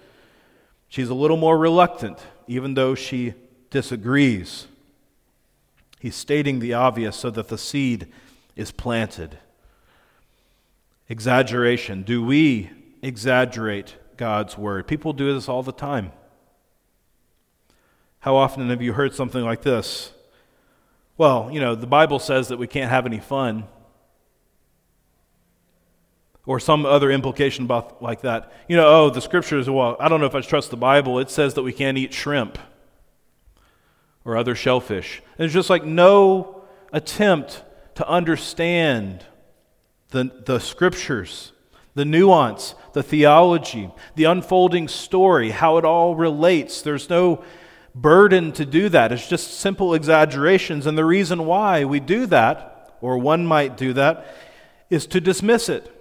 she's 0.88 1.08
a 1.08 1.14
little 1.14 1.36
more 1.36 1.58
reluctant, 1.58 2.18
even 2.46 2.74
though 2.74 2.94
she 2.94 3.34
disagrees. 3.70 4.66
He's 6.00 6.14
stating 6.14 6.60
the 6.60 6.74
obvious 6.74 7.16
so 7.16 7.30
that 7.30 7.48
the 7.48 7.58
seed 7.58 8.08
is 8.56 8.70
planted. 8.70 9.38
Exaggeration. 11.08 12.02
Do 12.02 12.24
we 12.24 12.70
exaggerate 13.02 13.96
God's 14.16 14.56
word? 14.58 14.86
People 14.86 15.12
do 15.12 15.32
this 15.32 15.48
all 15.48 15.62
the 15.62 15.72
time. 15.72 16.12
How 18.20 18.36
often 18.36 18.68
have 18.70 18.82
you 18.82 18.92
heard 18.92 19.14
something 19.14 19.42
like 19.42 19.62
this? 19.62 20.12
Well, 21.16 21.50
you 21.52 21.60
know, 21.60 21.74
the 21.74 21.86
Bible 21.86 22.18
says 22.18 22.48
that 22.48 22.58
we 22.58 22.66
can't 22.66 22.90
have 22.90 23.06
any 23.06 23.20
fun. 23.20 23.66
Or 26.48 26.58
some 26.58 26.86
other 26.86 27.10
implication 27.10 27.66
about 27.66 28.02
like 28.02 28.22
that. 28.22 28.50
You 28.68 28.76
know, 28.76 28.88
oh, 28.88 29.10
the 29.10 29.20
scriptures, 29.20 29.68
well, 29.68 29.98
I 30.00 30.08
don't 30.08 30.18
know 30.18 30.24
if 30.24 30.34
I 30.34 30.40
trust 30.40 30.70
the 30.70 30.78
Bible. 30.78 31.18
It 31.18 31.28
says 31.28 31.52
that 31.54 31.62
we 31.62 31.74
can't 31.74 31.98
eat 31.98 32.14
shrimp 32.14 32.58
or 34.24 34.34
other 34.34 34.54
shellfish. 34.54 35.20
There's 35.36 35.52
just 35.52 35.68
like 35.68 35.84
no 35.84 36.64
attempt 36.90 37.62
to 37.96 38.08
understand 38.08 39.26
the, 40.08 40.32
the 40.46 40.58
scriptures, 40.58 41.52
the 41.94 42.06
nuance, 42.06 42.74
the 42.94 43.02
theology, 43.02 43.90
the 44.16 44.24
unfolding 44.24 44.88
story, 44.88 45.50
how 45.50 45.76
it 45.76 45.84
all 45.84 46.16
relates. 46.16 46.80
There's 46.80 47.10
no 47.10 47.44
burden 47.94 48.52
to 48.52 48.64
do 48.64 48.88
that. 48.88 49.12
It's 49.12 49.28
just 49.28 49.60
simple 49.60 49.92
exaggerations. 49.92 50.86
And 50.86 50.96
the 50.96 51.04
reason 51.04 51.44
why 51.44 51.84
we 51.84 52.00
do 52.00 52.24
that, 52.24 52.96
or 53.02 53.18
one 53.18 53.44
might 53.44 53.76
do 53.76 53.92
that, 53.92 54.34
is 54.88 55.06
to 55.08 55.20
dismiss 55.20 55.68
it. 55.68 55.94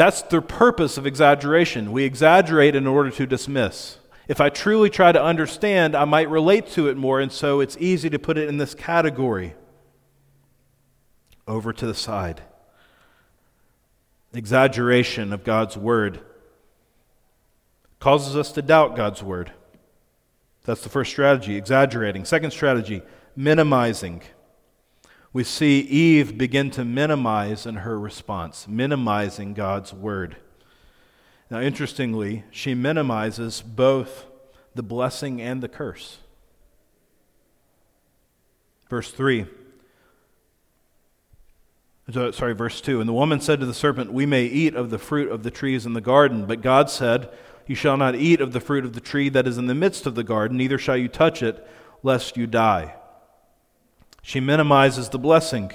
That's 0.00 0.22
the 0.22 0.40
purpose 0.40 0.96
of 0.96 1.06
exaggeration. 1.06 1.92
We 1.92 2.04
exaggerate 2.04 2.74
in 2.74 2.86
order 2.86 3.10
to 3.10 3.26
dismiss. 3.26 3.98
If 4.28 4.40
I 4.40 4.48
truly 4.48 4.88
try 4.88 5.12
to 5.12 5.22
understand, 5.22 5.94
I 5.94 6.06
might 6.06 6.30
relate 6.30 6.68
to 6.68 6.88
it 6.88 6.96
more, 6.96 7.20
and 7.20 7.30
so 7.30 7.60
it's 7.60 7.76
easy 7.78 8.08
to 8.08 8.18
put 8.18 8.38
it 8.38 8.48
in 8.48 8.56
this 8.56 8.74
category. 8.74 9.52
Over 11.46 11.74
to 11.74 11.86
the 11.86 11.92
side. 11.92 12.40
Exaggeration 14.32 15.34
of 15.34 15.44
God's 15.44 15.76
word 15.76 16.20
causes 17.98 18.36
us 18.36 18.52
to 18.52 18.62
doubt 18.62 18.96
God's 18.96 19.22
word. 19.22 19.52
That's 20.64 20.80
the 20.80 20.88
first 20.88 21.10
strategy, 21.10 21.56
exaggerating. 21.56 22.24
Second 22.24 22.52
strategy, 22.52 23.02
minimizing. 23.36 24.22
We 25.32 25.44
see 25.44 25.80
Eve 25.80 26.36
begin 26.36 26.70
to 26.72 26.84
minimize 26.84 27.66
in 27.66 27.76
her 27.76 27.98
response, 27.98 28.66
minimizing 28.66 29.54
God's 29.54 29.92
word. 29.92 30.36
Now, 31.50 31.60
interestingly, 31.60 32.44
she 32.50 32.74
minimizes 32.74 33.62
both 33.62 34.26
the 34.74 34.82
blessing 34.82 35.40
and 35.40 35.62
the 35.62 35.68
curse. 35.68 36.18
Verse 38.88 39.10
3. 39.10 39.46
Sorry, 42.12 42.54
verse 42.54 42.80
2. 42.80 43.00
And 43.00 43.08
the 43.08 43.12
woman 43.12 43.40
said 43.40 43.60
to 43.60 43.66
the 43.66 43.74
serpent, 43.74 44.12
We 44.12 44.26
may 44.26 44.46
eat 44.46 44.74
of 44.74 44.90
the 44.90 44.98
fruit 44.98 45.30
of 45.30 45.44
the 45.44 45.50
trees 45.50 45.86
in 45.86 45.92
the 45.92 46.00
garden. 46.00 46.46
But 46.46 46.60
God 46.60 46.90
said, 46.90 47.30
you 47.70 47.76
shall 47.76 47.96
not 47.96 48.16
eat 48.16 48.40
of 48.40 48.52
the 48.52 48.58
fruit 48.58 48.84
of 48.84 48.94
the 48.94 49.00
tree 49.00 49.28
that 49.28 49.46
is 49.46 49.56
in 49.56 49.68
the 49.68 49.76
midst 49.76 50.04
of 50.04 50.16
the 50.16 50.24
garden, 50.24 50.56
neither 50.56 50.76
shall 50.76 50.96
you 50.96 51.06
touch 51.06 51.40
it, 51.40 51.64
lest 52.02 52.36
you 52.36 52.48
die. 52.48 52.96
She 54.22 54.40
minimizes 54.40 55.08
the 55.08 55.18
blessing. 55.18 55.72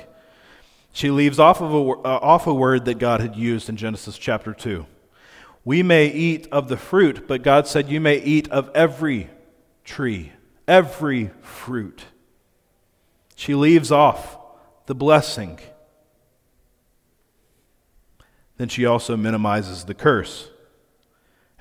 She 0.91 1.11
leaves 1.11 1.39
off 1.39 1.61
of 1.61 1.73
a, 1.73 1.77
uh, 1.77 2.19
off 2.21 2.47
a 2.47 2.53
word 2.53 2.85
that 2.85 2.99
God 2.99 3.19
had 3.19 3.35
used 3.35 3.69
in 3.69 3.75
Genesis 3.75 4.17
chapter 4.17 4.53
2. 4.53 4.85
We 5.63 5.81
may 5.83 6.07
eat 6.07 6.47
of 6.51 6.69
the 6.69 6.77
fruit, 6.77 7.27
but 7.27 7.41
God 7.43 7.67
said, 7.67 7.89
You 7.89 7.99
may 7.99 8.17
eat 8.17 8.49
of 8.49 8.69
every 8.75 9.29
tree, 9.83 10.31
every 10.67 11.31
fruit. 11.41 12.05
She 13.35 13.55
leaves 13.55 13.91
off 13.91 14.37
the 14.85 14.95
blessing. 14.95 15.59
Then 18.57 18.69
she 18.69 18.85
also 18.85 19.17
minimizes 19.17 19.83
the 19.83 19.93
curse 19.93 20.49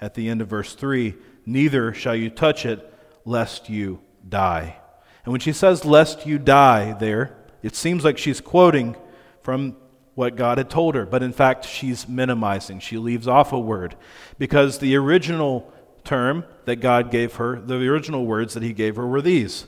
at 0.00 0.14
the 0.14 0.28
end 0.28 0.40
of 0.40 0.48
verse 0.48 0.74
3 0.74 1.14
Neither 1.46 1.92
shall 1.92 2.14
you 2.14 2.30
touch 2.30 2.64
it, 2.64 2.90
lest 3.24 3.68
you 3.68 4.00
die. 4.26 4.78
And 5.24 5.32
when 5.32 5.40
she 5.40 5.52
says, 5.52 5.84
lest 5.84 6.26
you 6.26 6.38
die, 6.38 6.92
there, 6.92 7.36
it 7.62 7.74
seems 7.74 8.04
like 8.04 8.18
she's 8.18 8.40
quoting 8.40 8.96
from 9.42 9.76
what 10.14 10.36
God 10.36 10.58
had 10.58 10.70
told 10.70 10.94
her, 10.94 11.06
but 11.06 11.22
in 11.22 11.32
fact, 11.32 11.64
she's 11.64 12.08
minimizing. 12.08 12.78
She 12.78 12.98
leaves 12.98 13.26
off 13.26 13.52
a 13.52 13.58
word 13.58 13.96
because 14.38 14.78
the 14.78 14.96
original 14.96 15.72
term 16.04 16.44
that 16.66 16.76
God 16.76 17.10
gave 17.10 17.34
her, 17.36 17.60
the 17.60 17.76
original 17.88 18.26
words 18.26 18.54
that 18.54 18.62
He 18.62 18.72
gave 18.72 18.96
her 18.96 19.06
were 19.06 19.22
these 19.22 19.66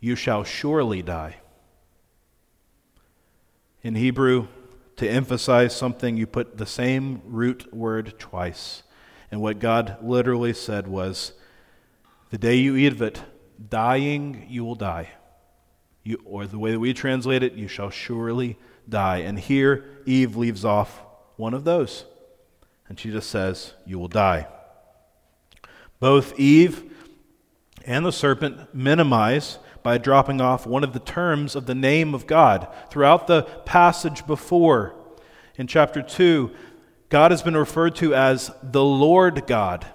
You 0.00 0.14
shall 0.14 0.44
surely 0.44 1.02
die. 1.02 1.36
In 3.82 3.94
Hebrew, 3.94 4.48
to 4.96 5.08
emphasize 5.08 5.74
something, 5.74 6.16
you 6.16 6.26
put 6.26 6.58
the 6.58 6.66
same 6.66 7.22
root 7.24 7.72
word 7.72 8.18
twice. 8.18 8.82
And 9.30 9.40
what 9.40 9.60
God 9.60 9.98
literally 10.02 10.52
said 10.52 10.88
was, 10.88 11.32
The 12.30 12.38
day 12.38 12.56
you 12.56 12.76
eat 12.76 12.92
of 12.92 13.02
it, 13.02 13.22
dying, 13.68 14.46
you 14.48 14.64
will 14.64 14.74
die. 14.74 15.10
You, 16.02 16.20
or 16.24 16.46
the 16.46 16.58
way 16.58 16.70
that 16.70 16.80
we 16.80 16.94
translate 16.94 17.42
it, 17.42 17.54
you 17.54 17.68
shall 17.68 17.90
surely 17.90 18.56
die. 18.88 19.18
And 19.18 19.38
here, 19.38 19.84
Eve 20.06 20.36
leaves 20.36 20.64
off 20.64 21.02
one 21.36 21.54
of 21.54 21.64
those. 21.64 22.04
And 22.88 22.98
she 22.98 23.10
just 23.10 23.30
says, 23.30 23.74
You 23.84 23.98
will 23.98 24.08
die. 24.08 24.46
Both 26.00 26.38
Eve 26.38 26.92
and 27.84 28.06
the 28.06 28.12
serpent 28.12 28.74
minimize 28.74 29.58
by 29.82 29.98
dropping 29.98 30.40
off 30.40 30.66
one 30.66 30.84
of 30.84 30.92
the 30.92 31.00
terms 31.00 31.56
of 31.56 31.66
the 31.66 31.74
name 31.74 32.14
of 32.14 32.26
God. 32.26 32.68
Throughout 32.90 33.26
the 33.26 33.42
passage 33.64 34.26
before, 34.26 34.94
in 35.56 35.66
chapter 35.66 36.02
2, 36.02 36.50
God 37.08 37.30
has 37.30 37.42
been 37.42 37.56
referred 37.56 37.96
to 37.96 38.14
as 38.14 38.50
the 38.62 38.84
Lord 38.84 39.46
God. 39.46 39.86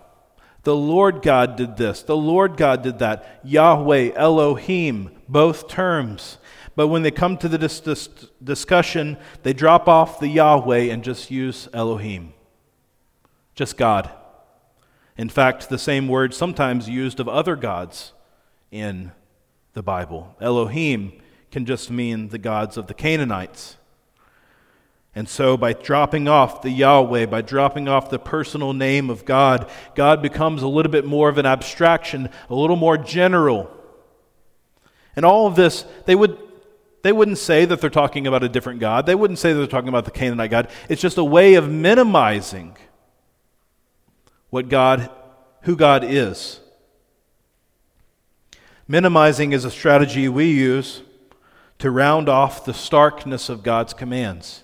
The 0.63 0.75
Lord 0.75 1.21
God 1.21 1.55
did 1.55 1.77
this. 1.77 2.01
The 2.03 2.15
Lord 2.15 2.57
God 2.57 2.83
did 2.83 2.99
that. 2.99 3.41
Yahweh, 3.43 4.11
Elohim, 4.15 5.11
both 5.27 5.67
terms. 5.67 6.37
But 6.75 6.87
when 6.87 7.03
they 7.03 7.11
come 7.11 7.37
to 7.37 7.49
the 7.49 7.57
dis- 7.57 7.81
dis- 7.81 8.09
discussion, 8.41 9.17
they 9.43 9.53
drop 9.53 9.87
off 9.87 10.19
the 10.19 10.29
Yahweh 10.29 10.83
and 10.83 11.03
just 11.03 11.29
use 11.29 11.67
Elohim. 11.73 12.33
Just 13.55 13.77
God. 13.77 14.09
In 15.17 15.29
fact, 15.29 15.69
the 15.69 15.77
same 15.77 16.07
word 16.07 16.33
sometimes 16.33 16.89
used 16.89 17.19
of 17.19 17.27
other 17.27 17.55
gods 17.55 18.13
in 18.71 19.11
the 19.73 19.83
Bible. 19.83 20.35
Elohim 20.41 21.21
can 21.51 21.65
just 21.65 21.91
mean 21.91 22.29
the 22.29 22.39
gods 22.39 22.77
of 22.77 22.87
the 22.87 22.93
Canaanites. 22.95 23.77
And 25.15 25.29
so, 25.29 25.57
by 25.57 25.73
dropping 25.73 26.27
off 26.27 26.63
the 26.63 26.71
Yahweh, 26.71 27.27
by 27.27 27.41
dropping 27.41 27.87
off 27.87 28.09
the 28.09 28.17
personal 28.17 28.73
name 28.73 29.11
of 29.11 29.25
God, 29.25 29.69
God 29.93 30.23
becomes 30.23 30.63
a 30.63 30.67
little 30.67 30.91
bit 30.91 31.05
more 31.05 31.29
of 31.29 31.37
an 31.37 31.45
abstraction, 31.45 32.29
a 32.49 32.55
little 32.55 32.75
more 32.75 32.97
general. 32.97 33.69
And 35.15 35.23
all 35.23 35.45
of 35.45 35.55
this, 35.55 35.85
they, 36.05 36.15
would, 36.15 36.35
they 37.03 37.11
wouldn't 37.11 37.37
say 37.37 37.65
that 37.65 37.79
they're 37.79 37.91
talking 37.91 38.25
about 38.25 38.43
a 38.43 38.49
different 38.49 38.79
God. 38.79 39.05
They 39.05 39.13
wouldn't 39.13 39.37
say 39.37 39.53
that 39.53 39.59
they're 39.59 39.67
talking 39.67 39.89
about 39.89 40.05
the 40.05 40.11
Canaanite 40.11 40.49
God. 40.49 40.69
It's 40.89 41.01
just 41.01 41.19
a 41.19 41.23
way 41.23 41.53
of 41.53 41.69
minimizing 41.69 42.75
what 44.49 44.67
God, 44.67 45.11
who 45.61 45.75
God 45.75 46.03
is. 46.03 46.59
Minimizing 48.87 49.51
is 49.51 49.63
a 49.63 49.71
strategy 49.71 50.27
we 50.27 50.49
use 50.49 51.03
to 51.77 51.91
round 51.91 52.29
off 52.29 52.65
the 52.65 52.73
starkness 52.73 53.47
of 53.47 53.61
God's 53.61 53.93
commands 53.93 54.63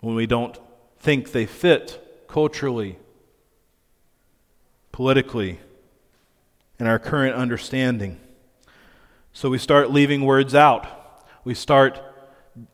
when 0.00 0.14
we 0.14 0.26
don't 0.26 0.58
think 0.98 1.32
they 1.32 1.46
fit 1.46 2.26
culturally, 2.28 2.98
politically, 4.92 5.60
in 6.78 6.86
our 6.86 6.98
current 6.98 7.34
understanding. 7.34 8.18
So 9.32 9.50
we 9.50 9.58
start 9.58 9.90
leaving 9.90 10.24
words 10.24 10.54
out. 10.54 10.86
We 11.44 11.54
start 11.54 12.00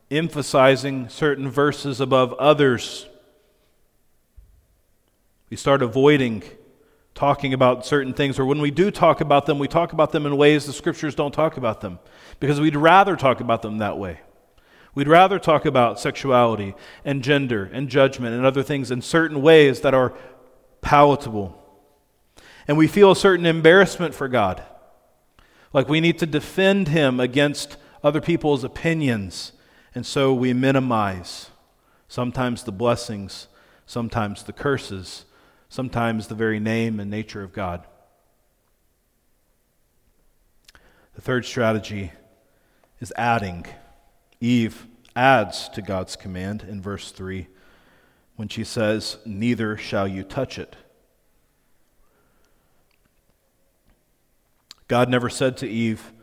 emphasizing 0.09 1.09
certain 1.09 1.49
verses 1.49 2.01
above 2.01 2.33
others. 2.33 3.07
We 5.49 5.57
start 5.57 5.81
avoiding 5.81 6.43
talking 7.13 7.53
about 7.53 7.85
certain 7.85 8.13
things, 8.13 8.37
or 8.37 8.45
when 8.45 8.61
we 8.61 8.69
do 8.69 8.91
talk 8.91 9.21
about 9.21 9.47
them, 9.47 9.57
we 9.57 9.67
talk 9.67 9.91
about 9.91 10.11
them 10.11 10.25
in 10.25 10.37
ways 10.37 10.65
the 10.65 10.73
scriptures 10.73 11.15
don't 11.15 11.33
talk 11.33 11.57
about 11.57 11.81
them 11.81 11.99
because 12.39 12.61
we'd 12.61 12.75
rather 12.75 13.15
talk 13.15 13.39
about 13.39 13.63
them 13.63 13.79
that 13.79 13.97
way. 13.97 14.19
We'd 14.97 15.07
rather 15.07 15.37
talk 15.37 15.65
about 15.67 15.99
sexuality 15.99 16.73
and 17.05 17.23
gender 17.23 17.69
and 17.71 17.87
judgment 17.87 18.33
and 18.33 18.43
other 18.43 18.63
things 18.63 18.89
in 18.89 19.03
certain 19.03 19.43
ways 19.43 19.81
that 19.81 19.93
are 19.93 20.15
palatable. 20.81 21.55
And 22.67 22.79
we 22.79 22.87
feel 22.87 23.11
a 23.11 23.15
certain 23.15 23.45
embarrassment 23.45 24.15
for 24.15 24.27
God 24.27 24.63
Like 25.71 25.87
we 25.87 26.01
need 26.01 26.17
to 26.17 26.25
defend 26.25 26.87
him 26.87 27.19
against 27.19 27.77
other 28.03 28.19
people's 28.19 28.63
opinions. 28.63 29.51
And 29.93 30.03
so 30.03 30.33
we 30.33 30.51
minimize 30.51 31.51
sometimes 32.07 32.63
the 32.63 32.71
blessings, 32.71 33.49
sometimes 33.85 34.41
the 34.41 34.53
curses, 34.53 35.25
sometimes 35.69 36.25
the 36.25 36.33
very 36.33 36.59
name 36.59 36.99
and 36.99 37.11
nature 37.11 37.43
of 37.43 37.53
God. 37.53 37.85
The 41.13 41.21
third 41.21 41.45
strategy 41.45 42.13
is 42.99 43.13
adding. 43.15 43.67
Eve 44.39 44.87
adds 45.15 45.69
to 45.69 45.81
God's 45.81 46.15
command 46.15 46.65
in 46.67 46.81
verse 46.81 47.11
3 47.11 47.47
when 48.35 48.47
she 48.47 48.63
says, 48.63 49.17
Neither 49.25 49.77
shall 49.77 50.07
you 50.07 50.23
touch 50.23 50.59
it. 50.59 50.75
God 54.87 55.09
never 55.09 55.29
said 55.29 55.57
to 55.57 55.67
Eve 55.67 56.13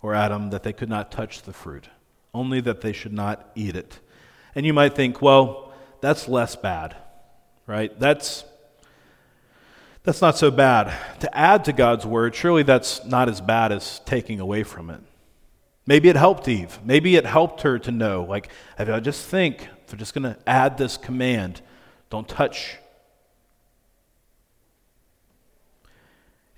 or 0.00 0.14
Adam 0.14 0.50
that 0.50 0.62
they 0.62 0.72
could 0.72 0.88
not 0.88 1.12
touch 1.12 1.42
the 1.42 1.52
fruit, 1.52 1.88
only 2.32 2.60
that 2.60 2.80
they 2.80 2.92
should 2.92 3.12
not 3.12 3.50
eat 3.54 3.76
it. 3.76 3.98
And 4.54 4.64
you 4.64 4.72
might 4.72 4.94
think, 4.94 5.20
well, 5.20 5.72
that's 6.00 6.28
less 6.28 6.56
bad, 6.56 6.96
right? 7.66 7.98
That's 7.98 8.44
that's 10.04 10.20
not 10.20 10.36
so 10.36 10.50
bad. 10.50 10.92
To 11.20 11.36
add 11.36 11.64
to 11.66 11.72
God's 11.72 12.04
word, 12.04 12.34
surely 12.34 12.64
that's 12.64 13.04
not 13.04 13.28
as 13.28 13.40
bad 13.40 13.70
as 13.70 14.00
taking 14.00 14.40
away 14.40 14.64
from 14.64 14.90
it. 14.90 15.00
Maybe 15.86 16.08
it 16.08 16.16
helped 16.16 16.46
Eve. 16.46 16.78
Maybe 16.84 17.16
it 17.16 17.26
helped 17.26 17.62
her 17.62 17.78
to 17.80 17.90
know, 17.90 18.24
like, 18.28 18.48
if 18.78 18.88
I 18.88 19.00
just 19.00 19.26
think, 19.26 19.68
if 19.86 19.92
I'm 19.92 19.98
just 19.98 20.14
going 20.14 20.22
to 20.22 20.38
add 20.46 20.78
this 20.78 20.96
command, 20.96 21.60
don't 22.08 22.28
touch. 22.28 22.76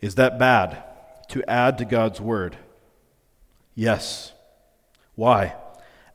Is 0.00 0.16
that 0.16 0.38
bad 0.38 0.82
to 1.28 1.42
add 1.48 1.78
to 1.78 1.86
God's 1.86 2.20
word? 2.20 2.58
Yes. 3.74 4.32
Why? 5.14 5.54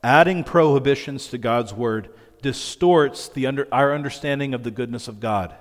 Adding 0.03 0.43
prohibitions 0.43 1.27
to 1.27 1.37
God's 1.37 1.73
word 1.73 2.09
distorts 2.41 3.27
the 3.27 3.47
under, 3.47 3.67
our 3.71 3.93
understanding 3.93 4.53
of 4.53 4.63
the 4.63 4.71
goodness 4.71 5.07
of 5.07 5.19
God. 5.19 5.55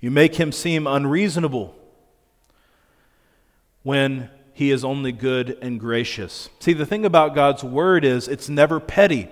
You 0.00 0.10
make 0.10 0.34
him 0.34 0.52
seem 0.52 0.86
unreasonable 0.86 1.74
when 3.82 4.28
he 4.54 4.70
is 4.70 4.84
only 4.84 5.12
good 5.12 5.58
and 5.60 5.78
gracious. 5.78 6.48
See, 6.60 6.72
the 6.72 6.86
thing 6.86 7.04
about 7.04 7.34
God's 7.34 7.62
word 7.64 8.04
is 8.04 8.28
it's 8.28 8.48
never 8.48 8.80
petty. 8.80 9.28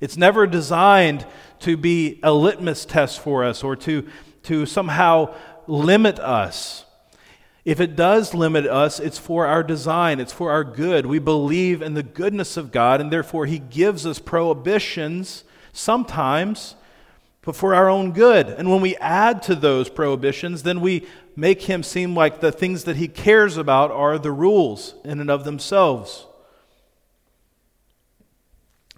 It's 0.00 0.16
never 0.16 0.46
designed 0.46 1.26
to 1.60 1.76
be 1.76 2.20
a 2.22 2.32
litmus 2.32 2.84
test 2.84 3.20
for 3.20 3.44
us 3.44 3.62
or 3.64 3.74
to, 3.76 4.08
to 4.44 4.64
somehow 4.64 5.34
limit 5.66 6.18
us. 6.20 6.84
If 7.64 7.80
it 7.80 7.96
does 7.96 8.32
limit 8.32 8.66
us, 8.66 9.00
it's 9.00 9.18
for 9.18 9.46
our 9.46 9.62
design, 9.62 10.20
it's 10.20 10.32
for 10.32 10.50
our 10.50 10.64
good. 10.64 11.06
We 11.06 11.18
believe 11.18 11.82
in 11.82 11.94
the 11.94 12.02
goodness 12.02 12.56
of 12.56 12.70
God, 12.70 13.00
and 13.00 13.10
therefore 13.10 13.46
He 13.46 13.58
gives 13.58 14.06
us 14.06 14.18
prohibitions 14.18 15.44
sometimes 15.72 16.76
but 17.44 17.54
for 17.54 17.74
our 17.74 17.88
own 17.88 18.12
good. 18.12 18.48
And 18.48 18.70
when 18.70 18.80
we 18.80 18.96
add 18.96 19.42
to 19.42 19.54
those 19.54 19.88
prohibitions, 19.88 20.62
then 20.62 20.80
we 20.80 21.06
make 21.36 21.62
him 21.62 21.82
seem 21.82 22.14
like 22.14 22.40
the 22.40 22.52
things 22.52 22.84
that 22.84 22.96
he 22.96 23.08
cares 23.08 23.56
about 23.56 23.90
are 23.90 24.18
the 24.18 24.32
rules 24.32 24.94
in 25.04 25.20
and 25.20 25.30
of 25.30 25.44
themselves. 25.44 26.26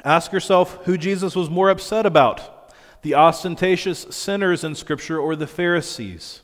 Ask 0.05 0.33
yourself 0.33 0.85
who 0.85 0.99
Jesus 0.99 1.35
was 1.35 1.51
more 1.51 1.71
upset 1.71 2.07
about 2.07 2.73
the 3.03 3.15
ostentatious 3.15 4.07
sinners 4.11 4.65
in 4.65 4.75
Scripture 4.75 5.19
or 5.19 5.37
the 5.37 5.47
Pharisees. 5.47 6.43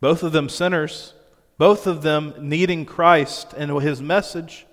Both 0.00 0.22
of 0.22 0.32
them 0.32 0.48
sinners, 0.48 1.14
both 1.56 1.86
of 1.86 2.02
them 2.02 2.34
needing 2.38 2.84
Christ 2.84 3.52
and 3.56 3.70
his 3.82 4.00
message. 4.02 4.66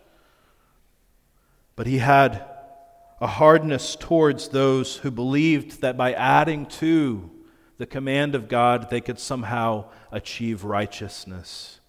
But 1.75 1.87
he 1.87 1.97
had 1.97 2.45
a 3.19 3.27
hardness 3.27 3.95
towards 3.95 4.49
those 4.49 4.97
who 4.97 5.11
believed 5.11 5.81
that 5.81 5.97
by 5.97 6.13
adding 6.13 6.65
to 6.65 7.31
the 7.77 7.85
command 7.85 8.35
of 8.35 8.47
God, 8.47 8.89
they 8.89 9.01
could 9.01 9.19
somehow 9.19 9.85
achieve 10.11 10.63
righteousness. 10.63 11.79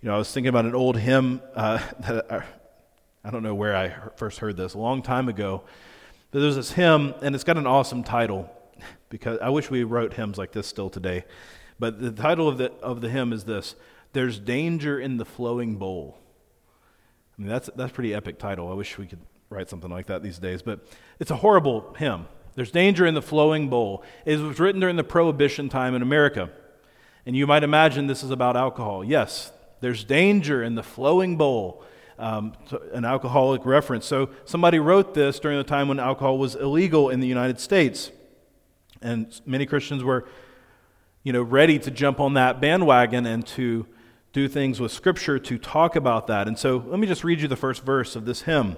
You 0.00 0.08
know, 0.08 0.14
I 0.14 0.18
was 0.18 0.32
thinking 0.32 0.48
about 0.48 0.64
an 0.64 0.74
old 0.74 0.96
hymn 0.96 1.40
uh, 1.54 1.78
that 2.00 2.32
I, 2.32 2.44
I 3.24 3.30
don't 3.30 3.42
know 3.42 3.54
where 3.54 3.76
I 3.76 3.94
first 4.16 4.38
heard 4.38 4.56
this, 4.56 4.74
a 4.74 4.78
long 4.78 5.02
time 5.02 5.28
ago. 5.28 5.62
But 6.30 6.40
there's 6.40 6.56
this 6.56 6.72
hymn, 6.72 7.14
and 7.22 7.34
it's 7.34 7.44
got 7.44 7.58
an 7.58 7.66
awesome 7.66 8.02
title 8.02 8.50
because 9.10 9.38
I 9.40 9.50
wish 9.50 9.70
we 9.70 9.84
wrote 9.84 10.14
hymns 10.14 10.38
like 10.38 10.52
this 10.52 10.66
still 10.66 10.90
today. 10.90 11.24
But 11.78 12.00
the 12.00 12.10
title 12.10 12.48
of 12.48 12.58
the, 12.58 12.72
of 12.82 13.00
the 13.00 13.10
hymn 13.10 13.32
is 13.32 13.44
this 13.44 13.74
There's 14.12 14.38
Danger 14.38 14.98
in 14.98 15.18
the 15.18 15.24
Flowing 15.24 15.76
Bowl. 15.76 16.18
I 17.38 17.42
mean, 17.42 17.50
that's, 17.50 17.70
that's 17.76 17.90
a 17.90 17.94
pretty 17.94 18.14
epic 18.14 18.38
title. 18.38 18.70
I 18.70 18.74
wish 18.74 18.98
we 18.98 19.06
could 19.06 19.20
write 19.50 19.68
something 19.68 19.90
like 19.90 20.06
that 20.06 20.22
these 20.22 20.38
days. 20.38 20.62
But 20.62 20.86
it's 21.18 21.30
a 21.30 21.36
horrible 21.36 21.94
hymn. 21.98 22.26
There's 22.54 22.70
danger 22.70 23.06
in 23.06 23.14
the 23.14 23.22
flowing 23.22 23.68
bowl. 23.68 24.04
It 24.24 24.38
was 24.38 24.60
written 24.60 24.80
during 24.80 24.96
the 24.96 25.04
Prohibition 25.04 25.68
time 25.68 25.94
in 25.94 26.02
America. 26.02 26.50
And 27.24 27.36
you 27.36 27.46
might 27.46 27.62
imagine 27.62 28.06
this 28.06 28.22
is 28.22 28.30
about 28.30 28.56
alcohol. 28.56 29.04
Yes, 29.04 29.52
there's 29.80 30.04
danger 30.04 30.62
in 30.62 30.74
the 30.74 30.82
flowing 30.82 31.36
bowl, 31.36 31.84
um, 32.18 32.52
an 32.92 33.04
alcoholic 33.04 33.64
reference. 33.64 34.06
So 34.06 34.30
somebody 34.44 34.78
wrote 34.78 35.14
this 35.14 35.38
during 35.38 35.58
the 35.58 35.64
time 35.64 35.88
when 35.88 35.98
alcohol 35.98 36.38
was 36.38 36.54
illegal 36.54 37.10
in 37.10 37.20
the 37.20 37.26
United 37.26 37.58
States. 37.60 38.10
And 39.00 39.40
many 39.46 39.66
Christians 39.66 40.04
were, 40.04 40.28
you 41.22 41.32
know, 41.32 41.42
ready 41.42 41.78
to 41.78 41.90
jump 41.90 42.20
on 42.20 42.34
that 42.34 42.60
bandwagon 42.60 43.26
and 43.26 43.46
to 43.48 43.86
do 44.32 44.48
things 44.48 44.80
with 44.80 44.92
Scripture 44.92 45.38
to 45.38 45.58
talk 45.58 45.94
about 45.96 46.26
that. 46.26 46.48
And 46.48 46.58
so 46.58 46.84
let 46.86 46.98
me 46.98 47.06
just 47.06 47.24
read 47.24 47.40
you 47.40 47.48
the 47.48 47.56
first 47.56 47.84
verse 47.84 48.16
of 48.16 48.24
this 48.24 48.42
hymn. 48.42 48.76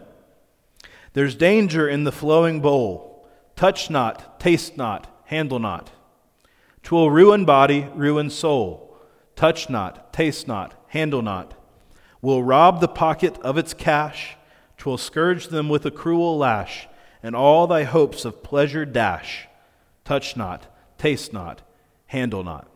There's 1.12 1.34
danger 1.34 1.88
in 1.88 2.04
the 2.04 2.12
flowing 2.12 2.60
bowl. 2.60 3.13
Touch 3.56 3.88
not, 3.88 4.40
taste 4.40 4.76
not, 4.76 5.06
handle 5.26 5.58
not. 5.58 5.90
Twill 6.82 7.10
ruin 7.10 7.44
body, 7.44 7.88
ruin 7.94 8.30
soul. 8.30 8.96
Touch 9.36 9.70
not, 9.70 10.12
taste 10.12 10.46
not, 10.46 10.74
handle 10.88 11.22
not. 11.22 11.54
Will 12.20 12.42
rob 12.42 12.80
the 12.80 12.88
pocket 12.88 13.38
of 13.38 13.56
its 13.58 13.74
cash. 13.74 14.36
Twill 14.76 14.98
scourge 14.98 15.48
them 15.48 15.68
with 15.68 15.86
a 15.86 15.90
cruel 15.90 16.36
lash, 16.36 16.88
and 17.22 17.34
all 17.34 17.66
thy 17.66 17.84
hopes 17.84 18.24
of 18.24 18.42
pleasure 18.42 18.84
dash. 18.84 19.48
Touch 20.04 20.36
not, 20.36 20.66
taste 20.98 21.32
not, 21.32 21.62
handle 22.06 22.42
not. 22.42 22.68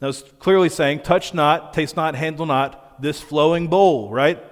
Now 0.00 0.08
it's 0.08 0.22
clearly 0.38 0.68
saying, 0.68 1.00
touch 1.00 1.32
not, 1.32 1.72
taste 1.72 1.96
not, 1.96 2.14
handle 2.14 2.46
not 2.46 3.00
this 3.00 3.20
flowing 3.20 3.68
bowl, 3.68 4.10
right? 4.10 4.42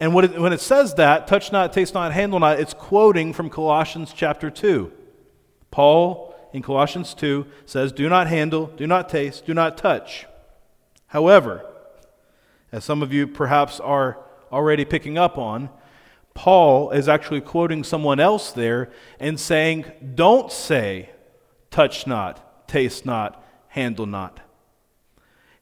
And 0.00 0.14
it, 0.16 0.40
when 0.40 0.52
it 0.52 0.60
says 0.60 0.94
that, 0.94 1.26
touch 1.26 1.52
not, 1.52 1.72
taste 1.72 1.94
not, 1.94 2.12
handle 2.12 2.40
not, 2.40 2.58
it's 2.58 2.74
quoting 2.74 3.32
from 3.32 3.50
Colossians 3.50 4.12
chapter 4.14 4.50
2. 4.50 4.92
Paul 5.70 6.34
in 6.52 6.62
Colossians 6.62 7.14
2 7.14 7.46
says, 7.66 7.92
Do 7.92 8.08
not 8.08 8.26
handle, 8.26 8.66
do 8.66 8.86
not 8.86 9.08
taste, 9.08 9.46
do 9.46 9.54
not 9.54 9.76
touch. 9.76 10.26
However, 11.06 11.64
as 12.72 12.84
some 12.84 13.02
of 13.02 13.12
you 13.12 13.26
perhaps 13.26 13.80
are 13.80 14.18
already 14.50 14.84
picking 14.84 15.16
up 15.16 15.38
on, 15.38 15.68
Paul 16.34 16.90
is 16.90 17.08
actually 17.08 17.40
quoting 17.40 17.84
someone 17.84 18.18
else 18.18 18.50
there 18.50 18.90
and 19.20 19.38
saying, 19.38 19.84
Don't 20.14 20.50
say, 20.50 21.10
touch 21.70 22.06
not, 22.06 22.68
taste 22.68 23.06
not, 23.06 23.44
handle 23.68 24.06
not. 24.06 24.40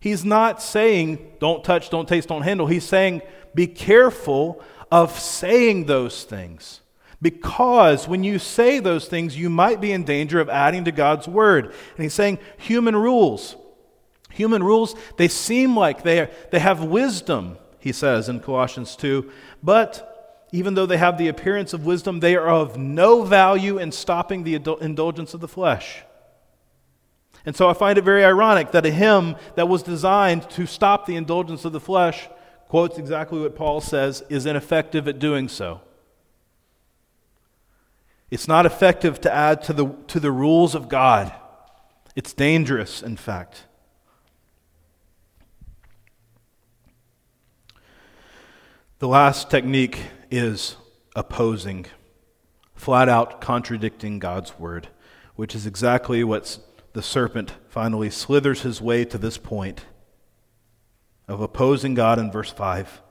He's 0.03 0.25
not 0.25 0.61
saying, 0.61 1.35
don't 1.39 1.63
touch, 1.63 1.89
don't 1.89 2.09
taste, 2.09 2.29
don't 2.29 2.43
handle. 2.43 2.67
He's 2.67 2.85
saying, 2.85 3.23
be 3.55 3.67
careful 3.67 4.63
of 4.91 5.19
saying 5.19 5.87
those 5.87 6.25
things. 6.25 6.81
Because 7.21 8.09
when 8.09 8.25
you 8.25 8.39
say 8.39 8.81
those 8.81 9.07
things, 9.07 9.39
you 9.39 9.49
might 9.49 9.81
be 9.81 9.93
in 9.93 10.05
danger 10.05 10.41
of 10.41 10.49
adding 10.49 10.85
to 10.85 10.93
God's 10.93 11.29
word. 11.29 11.67
And 11.67 12.03
he's 12.03 12.15
saying, 12.15 12.39
human 12.59 12.97
rules. 12.97 13.57
Human 14.31 14.63
rules, 14.63 14.97
they 15.19 15.29
seem 15.29 15.77
like 15.77 16.03
they, 16.03 16.21
are, 16.21 16.31
they 16.51 16.59
have 16.59 16.83
wisdom, 16.83 17.59
he 17.79 17.93
says 17.93 18.29
in 18.29 18.41
Colossians 18.41 18.97
2, 18.97 19.31
but 19.63 20.49
even 20.53 20.75
though 20.75 20.87
they 20.87 20.97
have 20.97 21.17
the 21.17 21.29
appearance 21.29 21.73
of 21.73 21.87
wisdom, 21.87 22.21
they 22.21 22.37
are 22.37 22.49
of 22.49 22.77
no 22.77 23.23
value 23.23 23.79
in 23.79 23.93
stopping 23.93 24.43
the 24.43 24.55
indulgence 24.55 25.33
of 25.33 25.41
the 25.41 25.49
flesh. 25.49 26.03
And 27.45 27.57
so 27.57 27.69
I 27.69 27.73
find 27.73 27.99
it 27.99 28.05
very 28.05 28.25
ironic 28.25 28.73
that 28.73 28.87
a 28.87 28.91
hymn 28.91 29.37
that 29.55 29.69
was 29.69 29.83
designed 29.83 30.49
to 30.51 30.67
stop 30.67 31.07
the 31.07 31.17
indulgence 31.17 31.65
of 31.65 31.73
the 31.73 31.81
flesh 31.81 32.29
quotes 32.73 32.97
exactly 32.97 33.39
what 33.39 33.55
Paul 33.55 33.83
says 33.83 34.25
is 34.31 34.47
ineffective 34.47 35.07
at 35.07 35.19
doing 35.19 35.47
so. 35.47 35.83
It's 38.31 38.49
not 38.49 38.65
effective 38.65 39.21
to 39.21 39.31
add 39.31 39.63
to 39.65 39.75
the, 39.75 39.89
to 40.07 40.19
the 40.19 40.33
rules 40.33 40.75
of 40.75 40.89
God. 40.89 41.31
It's 42.17 42.33
dangerous, 42.33 43.03
in 43.03 43.19
fact. 43.19 43.67
The 49.01 49.09
last 49.09 49.51
technique 49.51 50.07
is 50.31 50.77
opposing, 51.15 51.85
flat 52.75 53.07
out 53.07 53.43
contradicting 53.43 54.19
God's 54.19 54.59
word, 54.59 54.89
which 55.37 55.55
is 55.55 55.67
exactly 55.67 56.25
what 56.25 56.59
the 56.95 57.03
serpent 57.03 57.53
finally 57.69 58.09
slithers 58.09 58.63
his 58.63 58.81
way 58.81 59.05
to 59.05 59.19
this 59.19 59.37
point 59.37 59.85
of 61.29 61.41
opposing 61.41 61.95
God 61.95 62.19
in 62.19 62.31
verse 62.31 62.51
5. 62.51 63.03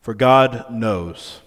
For 0.00 0.14
God 0.14 0.70
knows. 0.70 1.40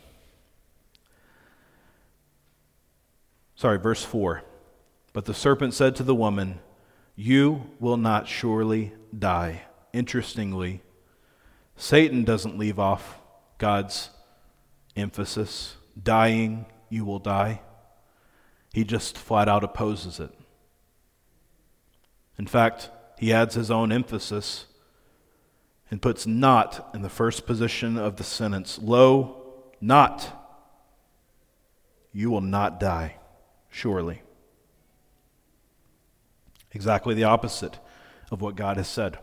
Sorry, 3.56 3.80
verse 3.80 4.04
4. 4.04 4.44
But 5.13 5.26
the 5.26 5.34
serpent 5.34 5.74
said 5.74 5.96
to 5.96 6.04
the 6.04 6.16
woman, 6.16 6.60
You 7.16 7.72
will 7.80 7.98
not 7.98 8.28
surely 8.28 8.94
die. 9.18 9.63
Interestingly, 9.94 10.82
Satan 11.76 12.24
doesn't 12.24 12.58
leave 12.58 12.78
off 12.78 13.18
God's 13.58 14.12
emphasis. 14.96 15.76
Dying, 16.02 16.68
you 16.90 17.04
will 17.04 17.20
die. 17.20 17.62
He 18.74 18.84
just 18.84 19.18
flat 19.18 19.50
out 19.50 19.63
opposes 19.63 20.20
it. 20.20 20.32
In 22.38 22.46
fact, 22.46 22.92
he 23.18 23.34
adds 23.34 23.56
his 23.56 23.72
own 23.72 23.92
emphasis 23.92 24.66
and 25.89 26.02
puts 26.02 26.28
not 26.28 26.89
in 26.93 27.02
the 27.02 27.10
first 27.10 27.45
position 27.45 27.97
of 27.97 28.17
the 28.17 28.23
sentence. 28.23 28.80
Lo, 28.82 29.43
not. 29.80 30.34
You 32.12 32.30
will 32.30 32.41
not 32.41 32.80
die, 32.80 33.17
surely. 33.69 34.21
Exactly 36.73 37.13
the 37.13 37.23
opposite 37.23 37.80
of 38.32 38.41
what 38.41 38.56
God 38.56 38.78
has 38.78 38.88
said. 38.88 39.17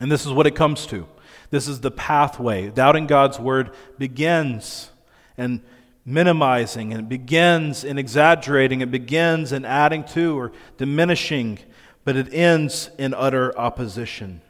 And 0.00 0.12
this 0.12 0.24
is 0.24 0.32
what 0.32 0.46
it 0.46 0.54
comes 0.54 0.86
to. 0.86 1.08
This 1.50 1.66
is 1.66 1.80
the 1.80 1.90
pathway. 1.90 2.70
Doubting 2.70 3.06
God's 3.06 3.40
word 3.40 3.72
begins 3.98 4.90
and 5.36 5.60
minimizing, 6.04 6.92
and 6.92 7.02
it 7.02 7.08
begins 7.08 7.84
in 7.84 7.98
exaggerating, 7.98 8.80
it 8.80 8.90
begins 8.90 9.52
in 9.52 9.64
adding 9.64 10.04
to 10.04 10.38
or 10.38 10.52
diminishing, 10.76 11.58
but 12.04 12.16
it 12.16 12.32
ends 12.32 12.90
in 12.96 13.12
utter 13.12 13.56
opposition. 13.58 14.40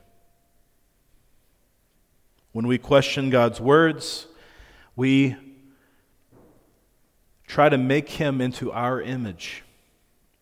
When 2.58 2.66
we 2.66 2.76
question 2.76 3.30
God's 3.30 3.60
words, 3.60 4.26
we 4.96 5.36
try 7.46 7.68
to 7.68 7.78
make 7.78 8.08
him 8.08 8.40
into 8.40 8.72
our 8.72 9.00
image 9.00 9.62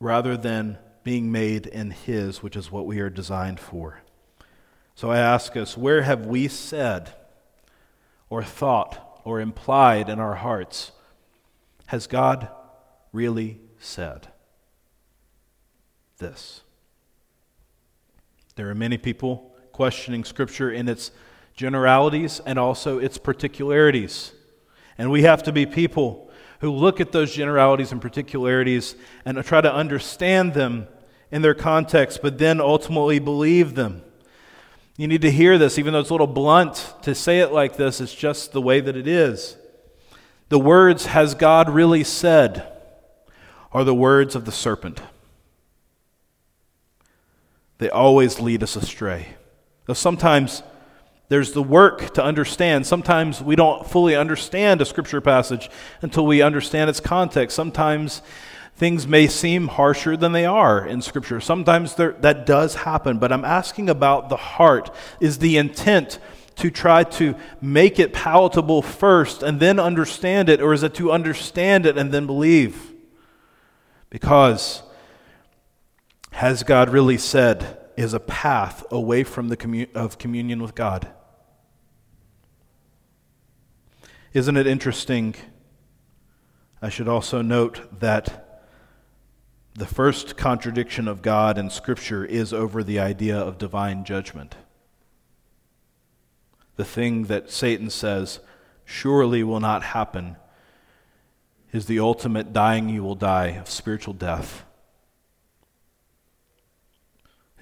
rather 0.00 0.34
than 0.34 0.78
being 1.04 1.30
made 1.30 1.66
in 1.66 1.90
his, 1.90 2.42
which 2.42 2.56
is 2.56 2.72
what 2.72 2.86
we 2.86 3.00
are 3.00 3.10
designed 3.10 3.60
for. 3.60 4.00
So 4.94 5.10
I 5.10 5.18
ask 5.18 5.58
us, 5.58 5.76
where 5.76 6.04
have 6.04 6.24
we 6.24 6.48
said 6.48 7.12
or 8.30 8.42
thought 8.42 9.20
or 9.22 9.38
implied 9.38 10.08
in 10.08 10.18
our 10.18 10.36
hearts, 10.36 10.92
has 11.88 12.06
God 12.06 12.48
really 13.12 13.60
said 13.78 14.28
this? 16.16 16.62
There 18.54 18.70
are 18.70 18.74
many 18.74 18.96
people 18.96 19.54
questioning 19.72 20.24
Scripture 20.24 20.72
in 20.72 20.88
its 20.88 21.10
generalities 21.56 22.40
and 22.46 22.58
also 22.58 22.98
its 22.98 23.18
particularities. 23.18 24.32
And 24.98 25.10
we 25.10 25.22
have 25.22 25.42
to 25.44 25.52
be 25.52 25.66
people 25.66 26.30
who 26.60 26.70
look 26.70 27.00
at 27.00 27.12
those 27.12 27.34
generalities 27.34 27.92
and 27.92 28.00
particularities 28.00 28.94
and 29.24 29.42
try 29.44 29.60
to 29.60 29.72
understand 29.72 30.54
them 30.54 30.86
in 31.30 31.42
their 31.42 31.54
context, 31.54 32.20
but 32.22 32.38
then 32.38 32.60
ultimately 32.60 33.18
believe 33.18 33.74
them. 33.74 34.02
You 34.96 35.08
need 35.08 35.22
to 35.22 35.30
hear 35.30 35.58
this, 35.58 35.78
even 35.78 35.92
though 35.92 36.00
it's 36.00 36.10
a 36.10 36.14
little 36.14 36.26
blunt 36.26 36.94
to 37.02 37.14
say 37.14 37.40
it 37.40 37.52
like 37.52 37.76
this, 37.76 38.00
it's 38.00 38.14
just 38.14 38.52
the 38.52 38.62
way 38.62 38.80
that 38.80 38.96
it 38.96 39.06
is. 39.06 39.56
The 40.48 40.58
words, 40.58 41.06
has 41.06 41.34
God 41.34 41.68
really 41.68 42.04
said, 42.04 42.72
are 43.72 43.84
the 43.84 43.94
words 43.94 44.34
of 44.34 44.44
the 44.46 44.52
serpent. 44.52 45.02
They 47.78 47.90
always 47.90 48.40
lead 48.40 48.62
us 48.62 48.76
astray. 48.76 49.34
Though 49.84 49.92
sometimes 49.92 50.62
there's 51.28 51.52
the 51.52 51.62
work 51.62 52.14
to 52.14 52.22
understand. 52.22 52.86
Sometimes 52.86 53.42
we 53.42 53.56
don't 53.56 53.88
fully 53.88 54.14
understand 54.14 54.80
a 54.80 54.84
scripture 54.84 55.20
passage 55.20 55.68
until 56.00 56.24
we 56.24 56.40
understand 56.40 56.88
its 56.88 57.00
context. 57.00 57.56
Sometimes 57.56 58.22
things 58.76 59.06
may 59.06 59.26
seem 59.26 59.68
harsher 59.68 60.16
than 60.16 60.32
they 60.32 60.44
are 60.44 60.86
in 60.86 61.02
scripture. 61.02 61.40
Sometimes 61.40 61.94
that 61.96 62.46
does 62.46 62.76
happen, 62.76 63.18
but 63.18 63.32
I'm 63.32 63.44
asking 63.44 63.90
about 63.90 64.28
the 64.28 64.36
heart. 64.36 64.94
Is 65.20 65.38
the 65.38 65.56
intent 65.56 66.20
to 66.56 66.70
try 66.70 67.02
to 67.02 67.34
make 67.60 67.98
it 67.98 68.12
palatable 68.12 68.82
first 68.82 69.42
and 69.42 69.58
then 69.58 69.80
understand 69.80 70.48
it, 70.48 70.60
or 70.60 70.72
is 70.72 70.82
it 70.82 70.94
to 70.94 71.10
understand 71.10 71.86
it 71.86 71.98
and 71.98 72.12
then 72.12 72.26
believe? 72.26 72.92
Because 74.10 74.82
has 76.32 76.62
God 76.62 76.90
really 76.90 77.18
said 77.18 77.78
is 77.96 78.14
a 78.14 78.20
path 78.20 78.84
away 78.90 79.24
from 79.24 79.48
the 79.48 79.56
commun- 79.56 79.88
of 79.94 80.18
communion 80.18 80.62
with 80.62 80.74
God? 80.74 81.08
Isn't 84.36 84.58
it 84.58 84.66
interesting? 84.66 85.34
I 86.82 86.90
should 86.90 87.08
also 87.08 87.40
note 87.40 88.00
that 88.00 88.68
the 89.72 89.86
first 89.86 90.36
contradiction 90.36 91.08
of 91.08 91.22
God 91.22 91.56
in 91.56 91.70
Scripture 91.70 92.22
is 92.22 92.52
over 92.52 92.84
the 92.84 92.98
idea 92.98 93.38
of 93.38 93.56
divine 93.56 94.04
judgment. 94.04 94.54
The 96.74 96.84
thing 96.84 97.24
that 97.28 97.50
Satan 97.50 97.88
says 97.88 98.40
surely 98.84 99.42
will 99.42 99.60
not 99.60 99.82
happen 99.82 100.36
is 101.72 101.86
the 101.86 102.00
ultimate 102.00 102.52
dying 102.52 102.90
you 102.90 103.02
will 103.02 103.14
die 103.14 103.56
of 103.56 103.70
spiritual 103.70 104.12
death. 104.12 104.66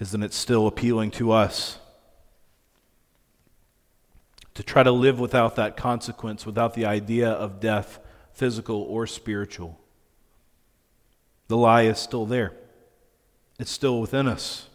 Isn't 0.00 0.24
it 0.24 0.34
still 0.34 0.66
appealing 0.66 1.12
to 1.12 1.30
us? 1.30 1.78
To 4.54 4.62
try 4.62 4.82
to 4.82 4.92
live 4.92 5.18
without 5.18 5.56
that 5.56 5.76
consequence, 5.76 6.46
without 6.46 6.74
the 6.74 6.86
idea 6.86 7.28
of 7.28 7.60
death, 7.60 7.98
physical 8.32 8.82
or 8.82 9.06
spiritual. 9.06 9.78
The 11.48 11.56
lie 11.56 11.82
is 11.82 11.98
still 11.98 12.26
there, 12.26 12.52
it's 13.58 13.70
still 13.70 14.00
within 14.00 14.26
us. 14.26 14.68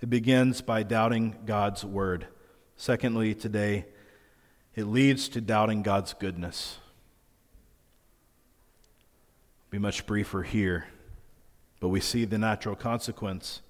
It 0.00 0.10
begins 0.10 0.60
by 0.60 0.82
doubting 0.82 1.36
God's 1.46 1.84
word. 1.84 2.26
Secondly, 2.76 3.34
today, 3.34 3.86
it 4.74 4.84
leads 4.84 5.28
to 5.30 5.40
doubting 5.40 5.82
God's 5.82 6.12
goodness. 6.12 6.78
Be 9.70 9.78
much 9.78 10.06
briefer 10.06 10.42
here, 10.42 10.86
but 11.80 11.88
we 11.88 12.00
see 12.00 12.26
the 12.26 12.36
natural 12.38 12.76
consequence 12.76 13.62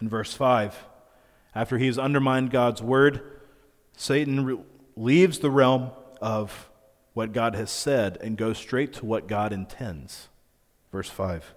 in 0.00 0.10
verse 0.10 0.34
5. 0.34 0.84
After 1.54 1.78
he 1.78 1.86
has 1.86 1.98
undermined 1.98 2.50
God's 2.50 2.82
word, 2.82 3.41
Satan 3.96 4.44
re- 4.44 4.58
leaves 4.96 5.38
the 5.38 5.50
realm 5.50 5.90
of 6.20 6.68
what 7.14 7.32
God 7.32 7.54
has 7.54 7.70
said 7.70 8.18
and 8.20 8.36
goes 8.36 8.58
straight 8.58 8.92
to 8.94 9.06
what 9.06 9.26
God 9.26 9.52
intends. 9.52 10.28
Verse 10.90 11.08
5 11.08 11.54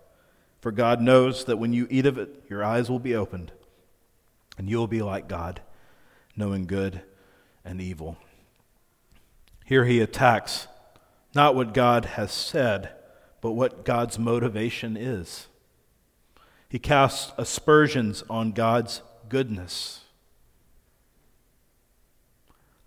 For 0.61 0.71
God 0.71 1.01
knows 1.01 1.45
that 1.45 1.57
when 1.57 1.73
you 1.73 1.87
eat 1.89 2.05
of 2.05 2.17
it, 2.17 2.43
your 2.49 2.63
eyes 2.63 2.89
will 2.89 2.99
be 2.99 3.15
opened, 3.15 3.51
and 4.57 4.69
you 4.69 4.77
will 4.77 4.87
be 4.87 5.01
like 5.01 5.27
God, 5.27 5.61
knowing 6.35 6.65
good 6.65 7.01
and 7.63 7.81
evil. 7.81 8.17
Here 9.65 9.85
he 9.85 9.99
attacks 9.99 10.67
not 11.33 11.53
what 11.53 11.73
God 11.73 12.05
has 12.05 12.31
said, 12.31 12.91
but 13.41 13.51
what 13.51 13.83
God's 13.83 14.17
motivation 14.17 14.95
is. 14.95 15.47
He 16.69 16.79
casts 16.79 17.33
aspersions 17.37 18.23
on 18.29 18.53
God's 18.53 19.01
goodness. 19.27 20.04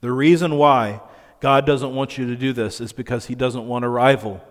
The 0.01 0.13
reason 0.13 0.57
why 0.57 1.01
God 1.41 1.67
doesn't 1.67 1.95
want 1.95 2.19
you 2.19 2.27
to 2.27 2.37
do 2.37 2.53
this 2.53 2.81
is 2.81 2.93
because 2.93 3.27
He 3.27 3.35
doesn't 3.35 3.67
want 3.67 3.85
a 3.85 3.89
rival. 3.89 4.43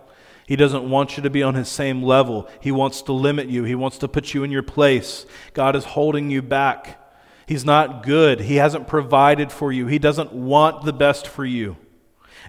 He 0.46 0.56
doesn't 0.56 0.88
want 0.88 1.16
you 1.16 1.22
to 1.22 1.30
be 1.30 1.42
on 1.42 1.54
His 1.54 1.68
same 1.68 2.02
level. 2.02 2.48
He 2.60 2.72
wants 2.72 3.02
to 3.02 3.12
limit 3.12 3.48
you, 3.48 3.64
He 3.64 3.74
wants 3.74 3.98
to 3.98 4.08
put 4.08 4.34
you 4.34 4.44
in 4.44 4.50
your 4.50 4.62
place. 4.62 5.26
God 5.52 5.76
is 5.76 5.84
holding 5.84 6.30
you 6.30 6.42
back. 6.42 6.98
He's 7.46 7.64
not 7.64 8.02
good. 8.02 8.40
He 8.40 8.56
hasn't 8.56 8.88
provided 8.88 9.50
for 9.50 9.72
you, 9.72 9.86
He 9.86 9.98
doesn't 9.98 10.32
want 10.32 10.84
the 10.84 10.92
best 10.92 11.26
for 11.26 11.44
you. 11.44 11.76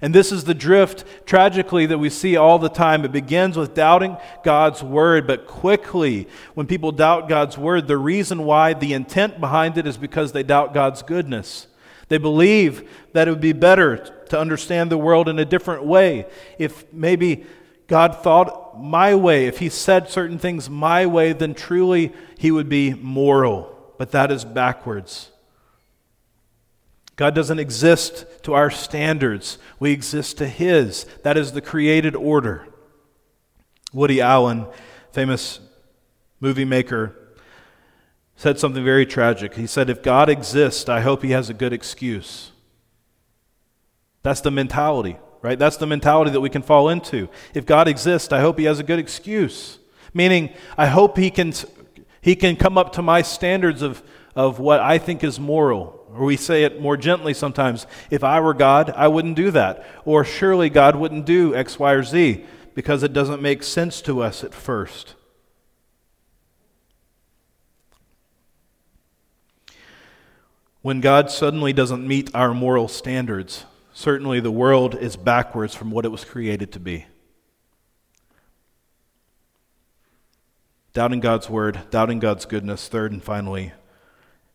And 0.01 0.15
this 0.15 0.31
is 0.31 0.45
the 0.45 0.53
drift, 0.53 1.03
tragically, 1.25 1.85
that 1.87 1.97
we 1.97 2.09
see 2.09 2.37
all 2.37 2.57
the 2.57 2.69
time. 2.69 3.03
It 3.03 3.11
begins 3.11 3.57
with 3.57 3.73
doubting 3.73 4.17
God's 4.43 4.81
word, 4.81 5.27
but 5.27 5.45
quickly, 5.45 6.27
when 6.53 6.67
people 6.67 6.93
doubt 6.93 7.27
God's 7.27 7.57
word, 7.57 7.87
the 7.87 7.97
reason 7.97 8.45
why, 8.45 8.73
the 8.73 8.93
intent 8.93 9.41
behind 9.41 9.77
it 9.77 9.85
is 9.85 9.97
because 9.97 10.31
they 10.31 10.43
doubt 10.43 10.73
God's 10.73 11.01
goodness. 11.01 11.67
They 12.09 12.17
believe 12.17 12.89
that 13.13 13.27
it 13.27 13.31
would 13.31 13.41
be 13.41 13.53
better 13.53 13.97
to 14.29 14.39
understand 14.39 14.91
the 14.91 14.97
world 14.97 15.29
in 15.29 15.39
a 15.39 15.45
different 15.45 15.85
way. 15.85 16.27
If 16.57 16.91
maybe 16.91 17.45
God 17.87 18.17
thought 18.17 18.79
my 18.79 19.15
way, 19.15 19.45
if 19.45 19.59
He 19.59 19.69
said 19.69 20.09
certain 20.09 20.37
things 20.37 20.69
my 20.69 21.05
way, 21.05 21.33
then 21.33 21.53
truly 21.53 22.11
He 22.37 22.51
would 22.51 22.67
be 22.67 22.93
moral. 22.93 23.75
But 23.97 24.11
that 24.11 24.31
is 24.31 24.43
backwards. 24.43 25.31
God 27.15 27.35
doesn't 27.35 27.59
exist 27.59 28.25
to 28.43 28.53
our 28.53 28.71
standards, 28.71 29.57
we 29.79 29.91
exist 29.91 30.37
to 30.37 30.47
His. 30.47 31.05
That 31.23 31.37
is 31.37 31.51
the 31.51 31.61
created 31.61 32.15
order. 32.15 32.67
Woody 33.91 34.21
Allen, 34.21 34.67
famous 35.11 35.59
movie 36.39 36.65
maker, 36.65 37.15
said 38.39 38.57
something 38.57 38.85
very 38.85 39.05
tragic. 39.05 39.55
He 39.55 39.67
said, 39.67 39.89
If 39.89 40.01
God 40.01 40.29
exists, 40.29 40.87
I 40.87 41.01
hope 41.01 41.23
he 41.23 41.31
has 41.31 41.49
a 41.49 41.53
good 41.53 41.73
excuse. 41.73 42.51
That's 44.23 44.39
the 44.39 44.49
mentality, 44.49 45.17
right? 45.41 45.59
That's 45.59 45.75
the 45.75 45.85
mentality 45.85 46.31
that 46.31 46.39
we 46.39 46.49
can 46.49 46.61
fall 46.61 46.87
into. 46.87 47.27
If 47.53 47.65
God 47.65 47.89
exists, 47.89 48.31
I 48.31 48.39
hope 48.39 48.57
he 48.57 48.63
has 48.63 48.79
a 48.79 48.83
good 48.83 48.97
excuse. 48.97 49.79
Meaning, 50.13 50.53
I 50.77 50.85
hope 50.85 51.17
he 51.17 51.29
can, 51.29 51.51
he 52.21 52.33
can 52.33 52.55
come 52.55 52.77
up 52.77 52.93
to 52.93 53.01
my 53.01 53.23
standards 53.23 53.81
of, 53.81 54.01
of 54.37 54.57
what 54.57 54.79
I 54.79 54.99
think 54.99 55.21
is 55.21 55.37
moral. 55.37 56.07
Or 56.13 56.23
we 56.23 56.37
say 56.37 56.63
it 56.63 56.79
more 56.79 56.95
gently 56.95 57.33
sometimes 57.33 57.87
if 58.09 58.23
I 58.23 58.39
were 58.39 58.53
God, 58.53 58.89
I 58.91 59.09
wouldn't 59.09 59.35
do 59.35 59.51
that. 59.51 59.85
Or 60.05 60.23
surely 60.23 60.69
God 60.69 60.95
wouldn't 60.95 61.25
do 61.25 61.53
X, 61.53 61.77
Y, 61.77 61.91
or 61.91 62.03
Z 62.03 62.45
because 62.73 63.03
it 63.03 63.11
doesn't 63.11 63.41
make 63.41 63.63
sense 63.63 64.01
to 64.03 64.21
us 64.21 64.45
at 64.45 64.53
first. 64.53 65.15
When 70.81 71.01
God 71.01 71.29
suddenly 71.29 71.73
doesn't 71.73 72.07
meet 72.07 72.33
our 72.33 72.53
moral 72.53 72.87
standards, 72.87 73.65
certainly 73.93 74.39
the 74.39 74.51
world 74.51 74.95
is 74.95 75.17
backwards 75.17 75.75
from 75.75 75.91
what 75.91 76.05
it 76.05 76.09
was 76.09 76.23
created 76.23 76.71
to 76.71 76.79
be. 76.79 77.05
Doubting 80.93 81.19
God's 81.19 81.49
word, 81.49 81.81
doubting 81.91 82.19
God's 82.19 82.45
goodness, 82.45 82.87
third 82.87 83.11
and 83.11 83.21
finally, 83.21 83.73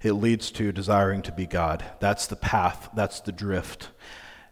it 0.03 0.13
leads 0.13 0.51
to 0.53 0.73
desiring 0.73 1.21
to 1.23 1.33
be 1.33 1.47
God. 1.47 1.85
That's 2.01 2.27
the 2.27 2.37
path, 2.37 2.89
that's 2.95 3.21
the 3.21 3.33
drift. 3.33 3.91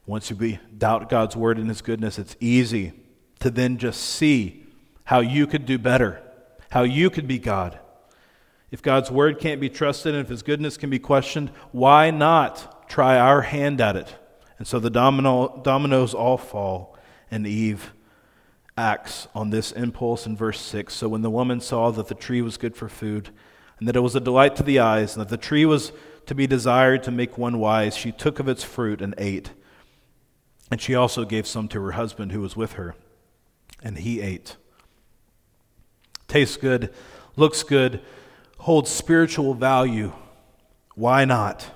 Once 0.04 0.28
you 0.28 0.36
be, 0.36 0.58
doubt 0.76 1.08
God's 1.08 1.36
word 1.36 1.58
and 1.58 1.68
his 1.68 1.80
goodness, 1.80 2.18
it's 2.18 2.36
easy 2.38 2.92
to 3.40 3.50
then 3.50 3.78
just 3.78 4.00
see 4.02 4.64
how 5.04 5.20
you 5.20 5.46
could 5.46 5.64
do 5.64 5.78
better, 5.78 6.22
how 6.70 6.82
you 6.82 7.08
could 7.08 7.26
be 7.26 7.38
God. 7.38 7.78
If 8.72 8.80
God's 8.80 9.10
word 9.10 9.38
can't 9.38 9.60
be 9.60 9.68
trusted 9.68 10.14
and 10.14 10.24
if 10.24 10.30
his 10.30 10.42
goodness 10.42 10.78
can 10.78 10.88
be 10.88 10.98
questioned, 10.98 11.50
why 11.72 12.10
not 12.10 12.88
try 12.88 13.18
our 13.18 13.42
hand 13.42 13.82
at 13.82 13.96
it? 13.96 14.16
And 14.58 14.66
so 14.66 14.80
the 14.80 14.88
domino, 14.88 15.60
dominoes 15.62 16.14
all 16.14 16.38
fall, 16.38 16.96
and 17.30 17.46
Eve 17.46 17.92
acts 18.76 19.28
on 19.34 19.50
this 19.50 19.72
impulse 19.72 20.24
in 20.24 20.38
verse 20.38 20.58
6. 20.58 20.94
So 20.94 21.06
when 21.10 21.20
the 21.20 21.30
woman 21.30 21.60
saw 21.60 21.90
that 21.90 22.06
the 22.08 22.14
tree 22.14 22.40
was 22.40 22.56
good 22.56 22.74
for 22.74 22.88
food, 22.88 23.28
and 23.78 23.86
that 23.86 23.96
it 23.96 24.00
was 24.00 24.16
a 24.16 24.20
delight 24.20 24.56
to 24.56 24.62
the 24.62 24.78
eyes, 24.78 25.14
and 25.14 25.20
that 25.20 25.28
the 25.28 25.36
tree 25.36 25.66
was 25.66 25.92
to 26.24 26.34
be 26.34 26.46
desired 26.46 27.02
to 27.02 27.10
make 27.10 27.36
one 27.36 27.58
wise, 27.58 27.94
she 27.94 28.10
took 28.10 28.38
of 28.38 28.48
its 28.48 28.64
fruit 28.64 29.02
and 29.02 29.14
ate. 29.18 29.50
And 30.70 30.80
she 30.80 30.94
also 30.94 31.26
gave 31.26 31.46
some 31.46 31.68
to 31.68 31.82
her 31.82 31.92
husband 31.92 32.32
who 32.32 32.40
was 32.40 32.56
with 32.56 32.72
her, 32.72 32.94
and 33.82 33.98
he 33.98 34.22
ate. 34.22 34.56
Tastes 36.26 36.56
good, 36.56 36.94
looks 37.36 37.62
good 37.62 38.00
holds 38.62 38.88
spiritual 38.88 39.54
value. 39.54 40.12
Why 40.94 41.24
not? 41.24 41.68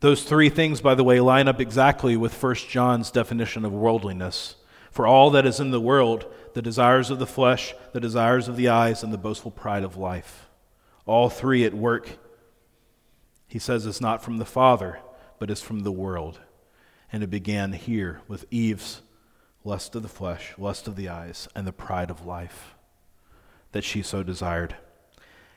Those 0.00 0.24
three 0.24 0.48
things, 0.48 0.80
by 0.80 0.96
the 0.96 1.04
way, 1.04 1.20
line 1.20 1.46
up 1.46 1.60
exactly 1.60 2.16
with 2.16 2.42
1 2.42 2.54
John's 2.68 3.12
definition 3.12 3.64
of 3.64 3.72
worldliness. 3.72 4.56
For 4.90 5.06
all 5.06 5.30
that 5.30 5.46
is 5.46 5.60
in 5.60 5.70
the 5.70 5.80
world, 5.80 6.26
the 6.54 6.62
desires 6.62 7.10
of 7.10 7.20
the 7.20 7.28
flesh, 7.28 7.74
the 7.92 8.00
desires 8.00 8.48
of 8.48 8.56
the 8.56 8.68
eyes, 8.68 9.04
and 9.04 9.12
the 9.12 9.18
boastful 9.18 9.52
pride 9.52 9.84
of 9.84 9.96
life. 9.96 10.48
All 11.06 11.30
three 11.30 11.64
at 11.64 11.74
work. 11.74 12.18
He 13.46 13.60
says 13.60 13.86
it's 13.86 14.00
not 14.00 14.20
from 14.20 14.38
the 14.38 14.44
Father, 14.44 14.98
but 15.38 15.48
it's 15.48 15.62
from 15.62 15.84
the 15.84 15.92
world. 15.92 16.40
And 17.12 17.22
it 17.22 17.30
began 17.30 17.72
here 17.74 18.20
with 18.26 18.46
Eve's 18.50 19.02
lust 19.62 19.94
of 19.94 20.02
the 20.02 20.08
flesh, 20.08 20.54
lust 20.58 20.88
of 20.88 20.96
the 20.96 21.08
eyes, 21.08 21.46
and 21.54 21.68
the 21.68 21.72
pride 21.72 22.10
of 22.10 22.26
life 22.26 22.74
that 23.70 23.84
she 23.84 24.02
so 24.02 24.24
desired 24.24 24.74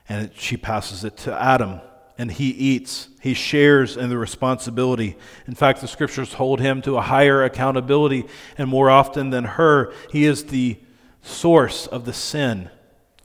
and 0.08 0.32
she 0.36 0.58
passes 0.58 1.04
it 1.04 1.18
to 1.18 1.34
Adam, 1.34 1.82
and 2.18 2.32
he 2.32 2.50
eats. 2.50 3.10
He 3.22 3.34
shares 3.34 3.98
in 3.98 4.10
the 4.10 4.18
responsibility. 4.18 5.18
In 5.48 5.56
fact, 5.56 5.82
the 5.82 5.88
scriptures 5.88 6.34
hold 6.34 6.60
him 6.60 6.82
to 6.84 6.98
a 6.98 7.02
higher 7.02 7.44
accountability, 7.44 8.26
and 8.58 8.70
more 8.70 8.90
often 8.90 9.32
than 9.32 9.44
her, 9.44 9.92
he 10.12 10.26
is 10.26 10.46
the 10.46 10.78
source 11.22 11.88
of 11.88 12.06
the 12.06 12.14
sin. 12.14 12.70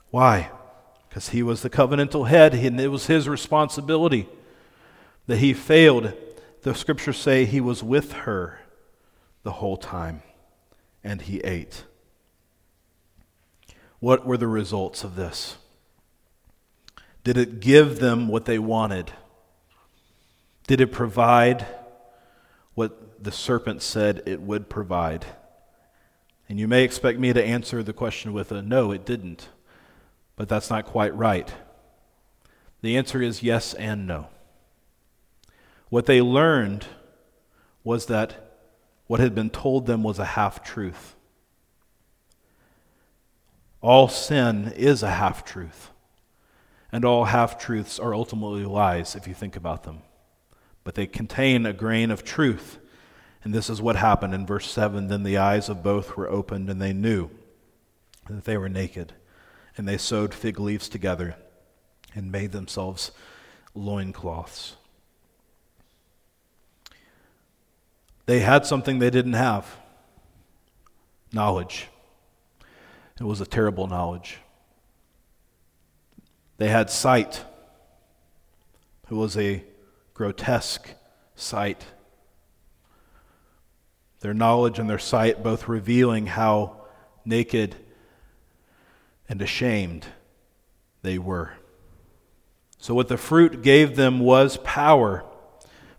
Why? 0.09 0.49
Because 1.07 1.29
he 1.29 1.43
was 1.43 1.61
the 1.61 1.69
covenantal 1.69 2.27
head, 2.27 2.53
and 2.53 2.79
it 2.79 2.87
was 2.87 3.07
his 3.07 3.29
responsibility 3.29 4.27
that 5.27 5.37
he 5.37 5.53
failed. 5.53 6.13
The 6.63 6.75
scriptures 6.75 7.17
say 7.17 7.45
he 7.45 7.61
was 7.61 7.83
with 7.83 8.11
her 8.13 8.59
the 9.43 9.51
whole 9.53 9.77
time, 9.77 10.23
and 11.03 11.21
he 11.21 11.39
ate. 11.39 11.85
What 13.99 14.25
were 14.25 14.37
the 14.37 14.47
results 14.47 15.03
of 15.03 15.15
this? 15.15 15.57
Did 17.23 17.37
it 17.37 17.59
give 17.59 17.99
them 17.99 18.27
what 18.27 18.45
they 18.45 18.57
wanted? 18.57 19.11
Did 20.67 20.81
it 20.81 20.91
provide 20.91 21.67
what 22.73 23.23
the 23.23 23.31
serpent 23.31 23.81
said 23.81 24.23
it 24.25 24.41
would 24.41 24.69
provide? 24.69 25.25
And 26.49 26.59
you 26.59 26.67
may 26.67 26.83
expect 26.83 27.19
me 27.19 27.31
to 27.31 27.43
answer 27.43 27.83
the 27.83 27.93
question 27.93 28.33
with 28.33 28.51
a 28.51 28.61
no, 28.61 28.91
it 28.91 29.05
didn't. 29.05 29.49
But 30.35 30.49
that's 30.49 30.69
not 30.69 30.85
quite 30.85 31.15
right. 31.15 31.53
The 32.81 32.97
answer 32.97 33.21
is 33.21 33.43
yes 33.43 33.75
and 33.75 34.07
no. 34.07 34.29
What 35.89 36.07
they 36.07 36.21
learned 36.21 36.87
was 37.83 38.07
that 38.07 38.57
what 39.05 39.19
had 39.19 39.35
been 39.35 39.49
told 39.49 39.85
them 39.85 40.01
was 40.01 40.17
a 40.17 40.25
half 40.25 40.63
truth. 40.63 41.15
All 43.81 44.07
sin 44.07 44.73
is 44.75 45.03
a 45.03 45.11
half 45.11 45.45
truth 45.45 45.90
and 46.91 47.05
all 47.05 47.25
half 47.25 47.57
truths 47.57 47.99
are 47.99 48.13
ultimately 48.13 48.65
lies 48.65 49.15
if 49.15 49.27
you 49.27 49.33
think 49.33 49.55
about 49.55 49.83
them. 49.83 50.01
But 50.83 50.95
they 50.95 51.07
contain 51.07 51.65
a 51.65 51.73
grain 51.73 52.11
of 52.11 52.23
truth. 52.23 52.79
And 53.43 53.53
this 53.53 53.69
is 53.69 53.81
what 53.81 53.95
happened 53.95 54.33
in 54.33 54.45
verse 54.45 54.69
7 54.69 55.07
Then 55.07 55.23
the 55.23 55.37
eyes 55.37 55.69
of 55.69 55.83
both 55.83 56.17
were 56.17 56.29
opened, 56.29 56.69
and 56.69 56.81
they 56.81 56.93
knew 56.93 57.29
that 58.29 58.45
they 58.45 58.57
were 58.57 58.69
naked. 58.69 59.13
And 59.77 59.87
they 59.87 59.97
sewed 59.97 60.33
fig 60.33 60.59
leaves 60.59 60.89
together 60.89 61.35
and 62.13 62.31
made 62.31 62.51
themselves 62.51 63.11
loincloths. 63.73 64.75
They 68.25 68.39
had 68.41 68.65
something 68.65 68.99
they 68.99 69.09
didn't 69.09 69.33
have 69.33 69.77
knowledge. 71.33 71.87
It 73.19 73.23
was 73.23 73.41
a 73.41 73.45
terrible 73.45 73.87
knowledge. 73.87 74.39
They 76.61 76.69
had 76.69 76.91
sight. 76.91 77.43
It 79.09 79.15
was 79.15 79.35
a 79.35 79.63
grotesque 80.13 80.93
sight. 81.33 81.83
Their 84.19 84.35
knowledge 84.35 84.77
and 84.77 84.87
their 84.87 84.99
sight 84.99 85.41
both 85.41 85.67
revealing 85.67 86.27
how 86.27 86.83
naked 87.25 87.77
and 89.27 89.41
ashamed 89.41 90.05
they 91.01 91.17
were. 91.17 91.53
So, 92.77 92.93
what 92.93 93.07
the 93.07 93.17
fruit 93.17 93.63
gave 93.63 93.95
them 93.95 94.19
was 94.19 94.57
power, 94.57 95.25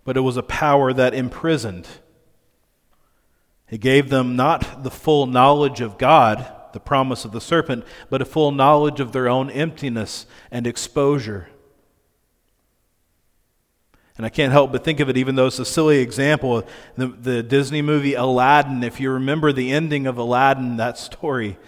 but 0.04 0.16
it 0.16 0.20
was 0.20 0.36
a 0.36 0.44
power 0.44 0.92
that 0.92 1.12
imprisoned. 1.12 1.88
It 3.68 3.80
gave 3.80 4.10
them 4.10 4.36
not 4.36 4.84
the 4.84 4.92
full 4.92 5.26
knowledge 5.26 5.80
of 5.80 5.98
God 5.98 6.46
the 6.72 6.80
promise 6.80 7.24
of 7.24 7.32
the 7.32 7.40
serpent, 7.40 7.84
but 8.10 8.22
a 8.22 8.24
full 8.24 8.52
knowledge 8.52 9.00
of 9.00 9.12
their 9.12 9.28
own 9.28 9.50
emptiness 9.50 10.26
and 10.50 10.66
exposure. 10.66 11.48
And 14.16 14.26
I 14.26 14.28
can't 14.28 14.52
help 14.52 14.72
but 14.72 14.84
think 14.84 15.00
of 15.00 15.08
it, 15.08 15.16
even 15.16 15.36
though 15.36 15.46
it's 15.46 15.58
a 15.58 15.64
silly 15.64 15.98
example. 15.98 16.64
The, 16.96 17.06
the 17.08 17.42
Disney 17.42 17.80
movie 17.80 18.14
Aladdin, 18.14 18.84
if 18.84 19.00
you 19.00 19.10
remember 19.10 19.52
the 19.52 19.72
ending 19.72 20.06
of 20.06 20.18
Aladdin, 20.18 20.76
that 20.76 20.98
story, 20.98 21.58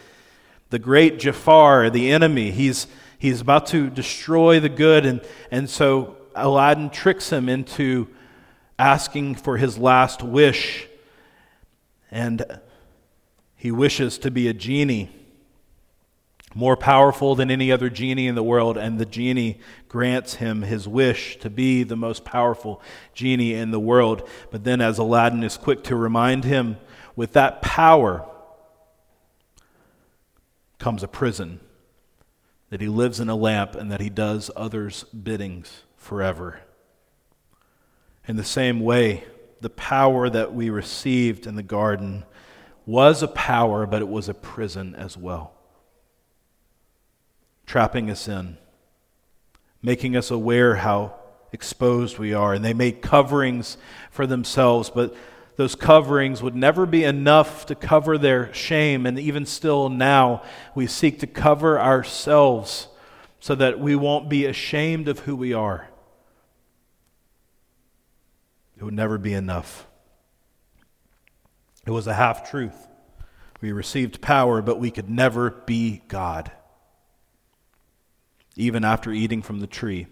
the 0.71 0.79
great 0.79 1.19
Jafar, 1.19 1.89
the 1.89 2.13
enemy, 2.13 2.51
he's, 2.51 2.87
he's 3.19 3.41
about 3.41 3.67
to 3.69 3.89
destroy 3.89 4.61
the 4.61 4.69
good. 4.69 5.07
And, 5.07 5.23
and 5.51 5.71
so 5.71 6.17
Aladdin 6.35 6.91
tricks 6.91 7.31
him 7.31 7.49
into 7.49 8.09
asking 8.79 9.37
for 9.37 9.57
his 9.57 9.79
last 9.79 10.23
wish. 10.23 10.87
And 12.11 12.61
he 13.65 13.71
wishes 13.71 14.19
to 14.19 14.31
be 14.31 14.47
a 14.47 14.53
genie, 14.53 15.09
more 16.55 16.77
powerful 16.77 17.35
than 17.35 17.51
any 17.51 17.73
other 17.73 17.89
genie 17.89 18.27
in 18.27 18.35
the 18.35 18.43
world, 18.43 18.77
and 18.77 18.99
the 18.99 19.07
genie 19.07 19.59
grants 19.89 20.35
him 20.35 20.61
his 20.61 20.87
wish 20.87 21.39
to 21.39 21.49
be 21.49 21.83
the 21.83 21.97
most 21.97 22.27
powerful 22.27 22.83
genie 23.15 23.55
in 23.55 23.71
the 23.71 23.81
world. 23.81 24.29
But 24.51 24.65
then, 24.65 24.83
as 24.83 24.99
Aladdin 24.99 25.43
is 25.43 25.57
quick 25.57 25.83
to 25.85 25.97
remind 25.97 26.45
him, 26.45 26.77
with 27.17 27.33
that 27.33 27.63
power 27.63 28.29
comes 30.79 31.03
a 31.03 31.09
prison, 31.09 31.59
that 32.69 32.83
he 32.83 32.89
lives 32.89 33.19
in 33.19 33.31
a 33.31 33.35
lamp 33.35 33.75
and 33.77 33.91
that 33.91 34.03
he 34.03 34.11
does 34.11 34.51
others' 34.55 35.05
biddings 35.05 35.85
forever. 35.97 36.61
In 38.29 38.37
the 38.37 38.45
same 38.45 38.81
way, 38.81 39.25
the 39.63 39.71
power 39.71 40.29
that 40.29 40.53
we 40.53 40.69
received 40.69 41.47
in 41.47 41.55
the 41.55 41.63
garden 41.63 42.27
was 42.87 43.23
a 43.23 43.29
power, 43.29 43.87
but 43.87 44.03
it 44.03 44.09
was 44.09 44.29
a 44.29 44.35
prison 44.35 44.95
as 44.95 45.17
well. 45.17 45.53
trapping 47.67 48.11
us 48.11 48.29
in, 48.29 48.57
making 49.83 50.17
us 50.17 50.31
aware 50.31 50.77
how 50.77 51.15
exposed 51.53 52.19
we 52.19 52.35
are. 52.35 52.55
And 52.55 52.65
they 52.65 52.75
made 52.75 53.03
coverings 53.03 53.77
for 54.11 54.27
themselves, 54.27 54.91
but 54.91 55.15
those 55.57 55.75
coverings 55.75 56.43
would 56.43 56.55
never 56.57 56.85
be 56.85 57.05
enough 57.05 57.67
to 57.67 57.75
cover 57.75 58.19
their 58.19 58.53
shame. 58.53 59.07
And 59.07 59.19
even 59.19 59.47
still 59.47 59.89
now, 59.89 60.43
we 60.75 60.87
seek 60.87 61.21
to 61.21 61.27
cover 61.27 61.81
ourselves 61.81 62.89
so 63.41 63.55
that 63.55 63.79
we 63.79 63.95
won't 63.95 64.29
be 64.29 64.47
ashamed 64.47 65.07
of 65.07 65.21
who 65.21 65.37
we 65.37 65.53
are. 65.53 65.89
It 68.77 68.83
would 68.83 68.95
never 68.95 69.19
be 69.19 69.33
enough. 69.33 69.87
It 71.87 71.91
was 71.91 72.07
a 72.07 72.15
half 72.15 72.51
truth. 72.51 72.89
We 73.61 73.73
received 73.73 74.21
power, 74.21 74.63
but 74.63 74.79
we 74.79 74.91
could 74.91 75.09
never 75.09 75.51
be 75.51 76.03
God. 76.09 76.51
Even 78.57 78.85
after 78.85 79.11
eating 79.11 79.43
from 79.43 79.61
the 79.61 79.67
tree, 79.67 80.07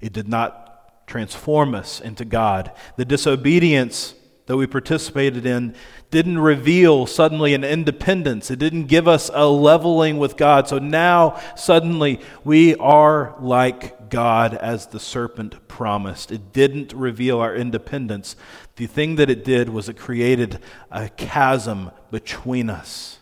it 0.00 0.12
did 0.12 0.28
not 0.28 1.06
transform 1.06 1.74
us 1.74 2.00
into 2.00 2.24
God. 2.24 2.72
The 2.96 3.04
disobedience 3.04 4.14
that 4.46 4.56
we 4.56 4.66
participated 4.66 5.44
in 5.44 5.74
didn't 6.10 6.38
reveal 6.38 7.04
suddenly 7.04 7.52
an 7.52 7.64
independence. 7.64 8.50
It 8.50 8.58
didn't 8.58 8.86
give 8.86 9.08
us 9.08 9.28
a 9.34 9.46
leveling 9.46 10.18
with 10.18 10.36
God. 10.36 10.68
So 10.68 10.78
now 10.78 11.40
suddenly 11.56 12.20
we 12.44 12.76
are 12.76 13.34
like 13.40 14.08
God 14.08 14.54
as 14.54 14.86
the 14.86 15.00
serpent 15.00 15.66
promised. 15.66 16.30
It 16.30 16.52
didn't 16.52 16.92
reveal 16.92 17.40
our 17.40 17.54
independence. 17.54 18.36
The 18.76 18.86
thing 18.86 19.16
that 19.16 19.30
it 19.30 19.44
did 19.44 19.68
was 19.68 19.88
it 19.88 19.96
created 19.96 20.60
a 20.92 21.08
chasm 21.08 21.90
between 22.12 22.70
us. 22.70 23.18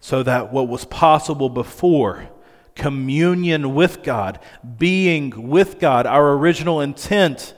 So 0.00 0.22
that 0.22 0.52
what 0.52 0.68
was 0.68 0.84
possible 0.84 1.48
before, 1.48 2.28
communion 2.74 3.74
with 3.74 4.02
God, 4.02 4.38
being 4.76 5.48
with 5.48 5.78
God, 5.78 6.04
our 6.04 6.32
original 6.34 6.82
intent, 6.82 7.54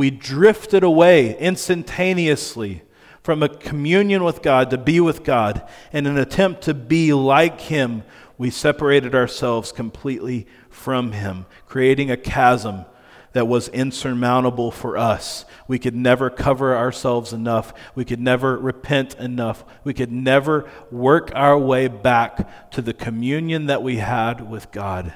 we 0.00 0.10
drifted 0.10 0.82
away 0.82 1.38
instantaneously 1.38 2.80
from 3.22 3.42
a 3.42 3.50
communion 3.50 4.24
with 4.24 4.40
God 4.40 4.70
to 4.70 4.78
be 4.78 4.98
with 4.98 5.24
God. 5.24 5.68
In 5.92 6.06
an 6.06 6.16
attempt 6.16 6.62
to 6.62 6.72
be 6.72 7.12
like 7.12 7.60
Him, 7.60 8.04
we 8.38 8.48
separated 8.48 9.14
ourselves 9.14 9.72
completely 9.72 10.46
from 10.70 11.12
Him, 11.12 11.44
creating 11.66 12.10
a 12.10 12.16
chasm 12.16 12.86
that 13.34 13.46
was 13.46 13.68
insurmountable 13.68 14.70
for 14.70 14.96
us. 14.96 15.44
We 15.68 15.78
could 15.78 15.94
never 15.94 16.30
cover 16.30 16.74
ourselves 16.74 17.34
enough. 17.34 17.74
We 17.94 18.06
could 18.06 18.20
never 18.20 18.56
repent 18.56 19.16
enough. 19.16 19.66
We 19.84 19.92
could 19.92 20.10
never 20.10 20.66
work 20.90 21.30
our 21.34 21.58
way 21.58 21.88
back 21.88 22.70
to 22.70 22.80
the 22.80 22.94
communion 22.94 23.66
that 23.66 23.82
we 23.82 23.98
had 23.98 24.48
with 24.48 24.72
God 24.72 25.12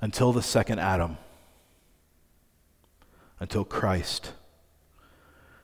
until 0.00 0.32
the 0.32 0.42
second 0.42 0.78
Adam 0.78 1.18
until 3.38 3.64
Christ, 3.64 4.32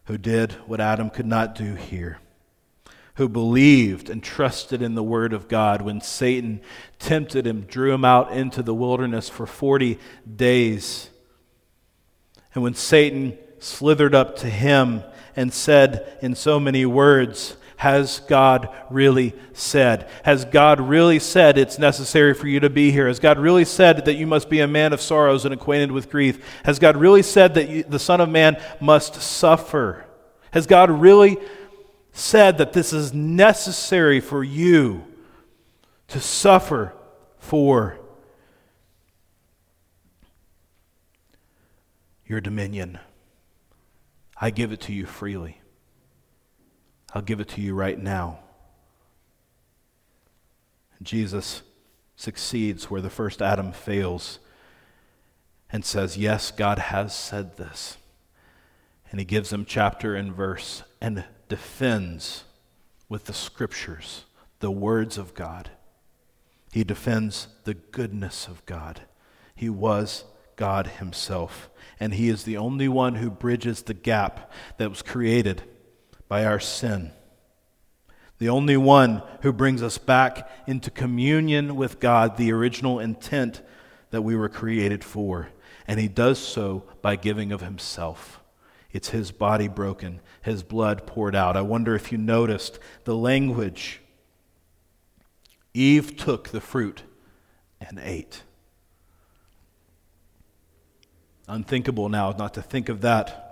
who 0.05 0.19
did 0.19 0.53
what 0.67 0.81
Adam 0.81 1.11
could 1.11 1.27
not 1.27 1.55
do 1.55 1.75
here, 1.75 2.19
who 3.15 3.29
believed 3.29 4.11
and 4.11 4.23
trusted 4.23 4.83
in 4.83 4.95
the 4.95 5.03
Word 5.03 5.33
of 5.33 5.49
God 5.49 5.83
when 5.83 6.01
Satan 6.01 6.61
tempted 6.99 7.47
him, 7.47 7.63
drew 7.63 7.93
him 7.93 8.05
out 8.05 8.33
into 8.33 8.63
the 8.63 8.75
wilderness 8.75 9.29
for 9.29 9.47
40 9.47 9.99
days. 10.37 11.11
And 12.55 12.63
when 12.63 12.75
Satan 12.75 13.39
slithered 13.59 14.15
up 14.15 14.37
to 14.37 14.51
him 14.51 15.03
and 15.37 15.53
said 15.53 16.19
in 16.21 16.35
so 16.35 16.59
many 16.59 16.85
words, 16.85 17.57
has 17.83 18.21
God 18.21 18.69
really 18.91 19.35
said? 19.55 20.09
Has 20.23 20.45
God 20.45 20.79
really 20.79 21.19
said 21.19 21.59
it's 21.59 21.81
necessary 21.81 22.33
for 22.33 22.47
you 22.47 22.61
to 22.61 22.71
be 22.71 22.93
here? 22.93 23.09
Has 23.09 23.19
God 23.19 23.41
really 23.41 23.65
said 23.65 24.05
that 24.05 24.15
you 24.15 24.25
must 24.25 24.49
be 24.49 24.61
a 24.61 24.69
man 24.69 24.93
of 24.93 25.01
sorrows 25.01 25.45
and 25.45 25.53
acquainted 25.53 25.91
with 25.91 26.09
grief? 26.09 26.47
Has 26.65 26.79
God 26.79 26.97
really 26.97 27.25
said 27.25 27.55
that 27.55 27.69
you, 27.69 27.83
the 27.83 27.99
Son 27.99 28.21
of 28.21 28.29
Man 28.29 28.57
must 28.81 29.17
suffer? 29.17 30.05
Has 30.53 30.69
God 30.69 30.93
really 30.93 31.39
said 32.13 32.59
that 32.59 32.73
this 32.73 32.93
is 32.93 33.13
necessary 33.13 34.21
for 34.21 34.45
you 34.45 35.05
to 36.07 36.21
suffer 36.21 36.95
for 37.41 37.99
your 42.25 42.41
dominion? 42.41 43.01
I 44.41 44.51
give 44.51 44.71
it 44.71 44.83
to 44.83 44.93
you 44.93 45.05
freely. 45.05 45.62
I'll 47.15 47.23
give 47.23 47.41
it 47.41 47.49
to 47.51 47.61
you 47.61 47.75
right 47.75 47.99
now. 47.99 48.39
Jesus 51.03 51.63
succeeds 52.17 52.91
where 52.91 53.01
the 53.01 53.11
first 53.11 53.43
Adam 53.43 53.73
fails 53.73 54.39
and 55.71 55.85
says, 55.85 56.17
Yes, 56.17 56.51
God 56.51 56.79
has 56.79 57.15
said 57.15 57.57
this. 57.57 57.97
And 59.11 59.21
he 59.21 59.27
gives 59.27 59.51
them 59.51 59.67
chapter 59.67 60.15
and 60.15 60.33
verse 60.33 60.85
and 61.01 61.25
defends 61.49 62.45
with 63.09 63.25
the 63.25 63.35
scriptures 63.35 64.25
the 64.61 64.71
words 64.71 65.19
of 65.19 65.35
God. 65.35 65.71
He 66.73 66.85
defends 66.85 67.49
the 67.65 67.75
goodness 67.75 68.47
of 68.47 68.65
God. 68.65 69.03
He 69.55 69.69
was 69.69 70.25
God 70.57 70.87
himself. 70.87 71.69
And 72.01 72.15
he 72.15 72.29
is 72.29 72.45
the 72.45 72.57
only 72.57 72.89
one 72.89 73.17
who 73.17 73.31
bridges 73.31 73.83
the 73.83 73.95
gap 73.95 74.51
that 74.79 74.89
was 74.89 75.03
created 75.03 75.63
by 76.33 76.47
our 76.47 76.59
sin. 76.59 77.13
The 78.39 78.49
only 78.49 78.79
one 78.79 79.23
who 79.43 79.53
brings 79.53 79.83
us 79.83 79.99
back 79.99 80.51
into 80.67 80.91
communion 80.91 81.77
with 81.77 82.01
God, 82.01 82.39
the 82.39 82.53
original 82.53 82.99
intent 83.01 83.61
that 84.09 84.23
we 84.23 84.35
were 84.35 84.49
created 84.49 85.05
for. 85.05 85.51
And 85.87 86.01
he 86.01 86.09
does 86.09 86.39
so 86.39 86.85
by 87.03 87.17
giving 87.17 87.53
of 87.53 87.61
himself. 87.61 88.41
It's 88.93 89.11
his 89.11 89.31
body 89.31 89.69
broken, 89.69 90.23
his 90.41 90.63
blood 90.63 91.07
poured 91.07 91.37
out. 91.37 91.55
I 91.55 91.61
wonder 91.61 91.95
if 91.95 92.11
you 92.11 92.17
noticed 92.17 92.79
the 93.05 93.15
language. 93.15 94.01
Eve 95.75 96.17
took 96.17 96.49
the 96.49 96.63
fruit 96.63 97.03
and 97.79 98.01
ate. 98.03 98.43
Unthinkable 101.47 102.09
now 102.09 102.31
not 102.31 102.55
to 102.55 102.63
think 102.63 102.89
of 102.89 103.03
that 103.03 103.52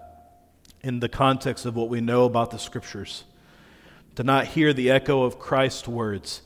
in 0.83 1.01
the 1.01 1.09
context 1.09 1.67
of 1.67 1.77
what 1.77 1.89
we 1.89 2.01
know 2.01 2.25
about 2.25 2.51
the 2.51 2.59
scriptures. 2.59 3.25
To 4.17 4.25
not 4.25 4.47
hear 4.47 4.73
the 4.73 4.91
echo 4.91 5.23
of 5.23 5.39
Christ's 5.39 5.87
words 5.87 6.43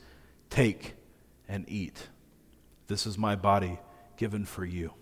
take 0.50 0.94
and 1.48 1.64
eat. 1.68 2.08
This 2.86 3.06
is 3.06 3.16
my 3.16 3.36
body 3.36 3.78
given 4.16 4.44
for 4.44 4.64
you. 4.64 4.92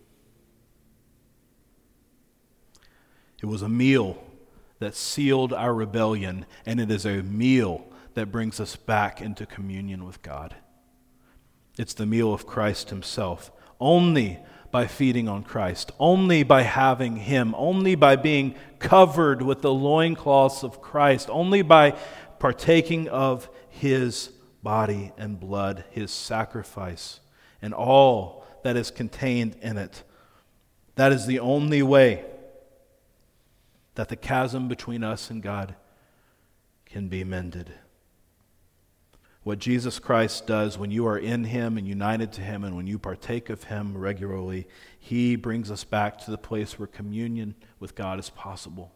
It 3.43 3.47
was 3.47 3.63
a 3.63 3.69
meal 3.69 4.23
that 4.79 4.95
sealed 4.95 5.53
our 5.53 5.75
rebellion, 5.75 6.47
and 6.65 6.81
it 6.81 6.91
is 6.91 7.05
a 7.05 7.23
meal 7.23 7.85
that 8.15 8.31
brings 8.31 8.61
us 8.61 8.77
back 8.77 9.21
into 9.21 9.47
communion 9.47 10.05
with 10.05 10.23
God. 10.23 10.55
It's 11.79 11.95
the 11.95 12.07
meal 12.07 12.33
of 12.33 12.47
Christ 12.47 12.91
Himself. 12.91 13.51
Only 13.81 14.39
by 14.73 14.87
feeding 14.87 15.29
on 15.29 15.45
Christ, 15.45 15.93
only 16.01 16.43
by 16.43 16.63
having 16.63 17.17
Him, 17.17 17.55
only 17.57 17.95
by 17.95 18.17
being 18.17 18.57
covered 18.81 19.43
with 19.43 19.63
the 19.63 19.73
loincloths 19.73 20.65
of 20.65 20.81
Christ, 20.81 21.29
only 21.31 21.63
by 21.63 21.93
partaking 22.41 23.07
of 23.09 23.49
His 23.69 24.31
body 24.63 25.13
and 25.17 25.39
blood, 25.39 25.85
His 25.91 26.11
sacrifice, 26.11 27.21
and 27.61 27.73
all 27.75 28.45
that 28.65 28.77
is 28.77 28.91
contained 28.91 29.57
in 29.61 29.77
it. 29.77 30.03
That 30.97 31.13
is 31.13 31.27
the 31.27 31.39
only 31.39 31.83
way 31.83 32.25
that 33.95 34.09
the 34.09 34.17
chasm 34.17 34.69
between 34.69 35.05
us 35.05 35.31
and 35.31 35.43
God 35.43 35.75
can 36.87 37.09
be 37.09 37.25
mended 37.25 37.75
what 39.45 39.59
Jesus 39.59 39.99
Christ 39.99 40.47
does 40.47 40.79
when 40.79 40.93
you 40.93 41.07
are 41.07 41.19
in 41.19 41.45
Him 41.45 41.77
and 41.77 41.87
united 41.87 42.33
to 42.35 42.41
Him, 42.41 42.63
and 42.63 42.77
when 42.77 42.87
you 42.87 42.99
partake 42.99 43.51
of 43.51 43.65
Him 43.65 43.97
regularly, 43.97 44.69
He 44.99 45.35
brings 45.35 45.71
us 45.71 45.83
back 45.83 46.19
to 46.19 46.31
the 46.31 46.39
place 46.39 46.79
where 46.79 46.87
communion 46.87 47.57
with 47.81 47.97
God 47.97 48.21
is 48.21 48.31
possible. 48.31 48.93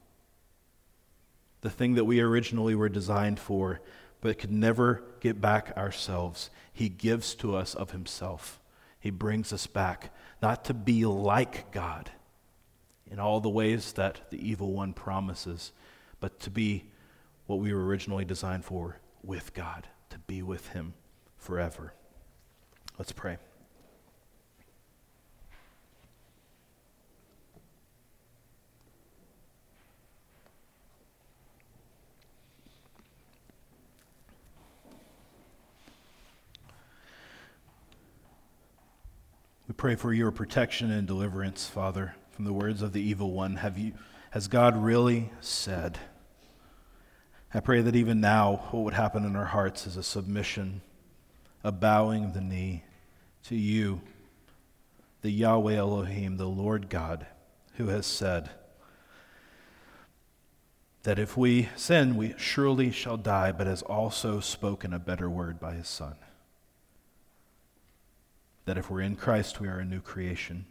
The 1.62 1.70
thing 1.70 1.94
that 1.94 2.04
we 2.04 2.20
originally 2.20 2.76
were 2.76 2.88
designed 2.88 3.40
for, 3.40 3.80
but 4.20 4.38
could 4.38 4.52
never 4.52 5.02
get 5.20 5.40
back 5.40 5.76
ourselves, 5.76 6.50
He 6.72 6.88
gives 6.88 7.34
to 7.36 7.56
us 7.56 7.74
of 7.74 7.90
Himself. 7.90 8.60
He 9.00 9.10
brings 9.10 9.52
us 9.52 9.66
back, 9.66 10.14
not 10.40 10.64
to 10.66 10.74
be 10.74 11.04
like 11.06 11.72
God 11.72 12.10
in 13.10 13.18
all 13.18 13.40
the 13.40 13.50
ways 13.50 13.92
that 13.94 14.30
the 14.30 14.48
evil 14.48 14.72
one 14.72 14.92
promises, 14.92 15.72
but 16.20 16.38
to 16.40 16.50
be 16.50 16.84
what 17.46 17.58
we 17.58 17.72
were 17.72 17.84
originally 17.84 18.24
designed 18.24 18.64
for 18.64 18.98
with 19.22 19.52
God 19.52 19.88
to 20.10 20.18
be 20.20 20.42
with 20.42 20.68
him 20.68 20.94
forever. 21.36 21.92
Let's 22.98 23.12
pray. 23.12 23.38
We 39.68 39.74
pray 39.74 39.96
for 39.96 40.12
your 40.12 40.30
protection 40.30 40.92
and 40.92 41.08
deliverance, 41.08 41.66
Father, 41.66 42.14
from 42.30 42.44
the 42.44 42.52
words 42.52 42.82
of 42.82 42.92
the 42.92 43.00
evil 43.00 43.32
one. 43.32 43.56
Have 43.56 43.76
you, 43.76 43.94
has 44.30 44.46
God 44.46 44.76
really 44.76 45.30
said? 45.40 45.98
I 47.56 47.60
pray 47.60 47.80
that 47.80 47.96
even 47.96 48.20
now, 48.20 48.66
what 48.70 48.82
would 48.84 48.92
happen 48.92 49.24
in 49.24 49.34
our 49.34 49.46
hearts 49.46 49.86
is 49.86 49.96
a 49.96 50.02
submission, 50.02 50.82
a 51.64 51.72
bowing 51.72 52.24
of 52.24 52.34
the 52.34 52.42
knee 52.42 52.84
to 53.44 53.56
you, 53.56 54.02
the 55.22 55.30
Yahweh 55.30 55.76
Elohim, 55.76 56.36
the 56.36 56.44
Lord 56.44 56.90
God, 56.90 57.24
who 57.76 57.86
has 57.86 58.04
said 58.04 58.50
that 61.04 61.18
if 61.18 61.34
we 61.34 61.70
sin, 61.76 62.14
we 62.16 62.34
surely 62.36 62.90
shall 62.90 63.16
die, 63.16 63.52
but 63.52 63.66
has 63.66 63.80
also 63.80 64.38
spoken 64.38 64.92
a 64.92 64.98
better 64.98 65.30
word 65.30 65.58
by 65.58 65.72
his 65.72 65.88
Son. 65.88 66.16
That 68.66 68.76
if 68.76 68.90
we're 68.90 69.00
in 69.00 69.16
Christ, 69.16 69.60
we 69.60 69.68
are 69.68 69.78
a 69.78 69.84
new 69.86 70.02
creation. 70.02 70.66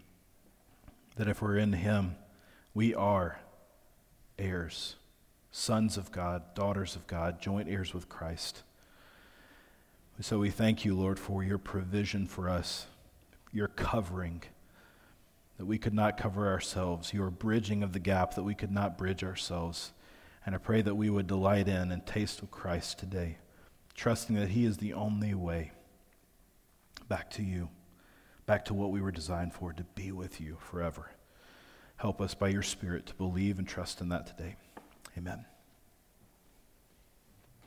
That 1.15 1.27
if 1.27 1.41
we're 1.41 1.57
in 1.57 1.73
him, 1.73 2.15
we 2.75 2.93
are 2.93 3.39
heirs 4.38 4.97
sons 5.56 5.95
of 5.95 6.12
God, 6.12 6.53
daughters 6.53 6.97
of 6.97 7.08
God, 7.08 7.39
joint 7.39 7.70
heirs 7.70 7.93
with 7.93 8.10
Christ. 8.10 8.64
So 10.20 10.38
we 10.38 10.49
thank 10.49 10.84
you, 10.84 10.93
Lord, 10.93 11.18
for 11.18 11.45
your 11.45 11.58
provision 11.58 12.28
for 12.28 12.49
us, 12.49 12.88
your 13.53 13.70
covering 13.70 14.43
that 15.58 15.66
we 15.66 15.78
could 15.78 15.93
not 15.93 16.18
cover 16.18 16.49
ourselves, 16.49 17.14
your 17.14 17.30
bridging 17.30 17.84
of 17.84 17.93
the 17.93 17.99
gap 17.99 18.36
that 18.36 18.43
we 18.43 18.53
could 18.53 18.72
not 18.72 18.97
bridge 18.97 19.24
ourselves. 19.24 19.93
And 20.45 20.53
I 20.53 20.58
pray 20.58 20.82
that 20.82 20.95
we 20.95 21.10
would 21.10 21.28
delight 21.28 21.70
in 21.70 21.89
and 21.89 22.06
taste 22.06 22.41
of 22.41 22.51
Christ 22.51 22.99
today, 22.99 23.38
trusting 23.93 24.36
that 24.36 24.49
He 24.49 24.66
is 24.66 24.78
the 24.78 24.93
only 24.93 25.34
way 25.36 25.72
back 27.08 27.30
to 27.32 27.43
you, 27.43 27.70
back 28.45 28.66
to 28.66 28.74
what 28.74 28.91
we 28.91 28.99
were 28.99 29.12
designed 29.12 29.53
for, 29.53 29.72
to 29.72 29.84
be 29.95 30.12
with 30.12 30.41
you 30.41 30.58
forever. 30.60 31.12
Help 31.95 32.20
us 32.20 32.34
by 32.34 32.49
your 32.49 32.62
Spirit 32.62 33.06
to 33.06 33.16
believe 33.16 33.58
and 33.58 33.66
trust 33.66 34.01
in 34.01 34.10
that 34.10 34.28
today. 34.28 34.58
Amen. 35.18 35.55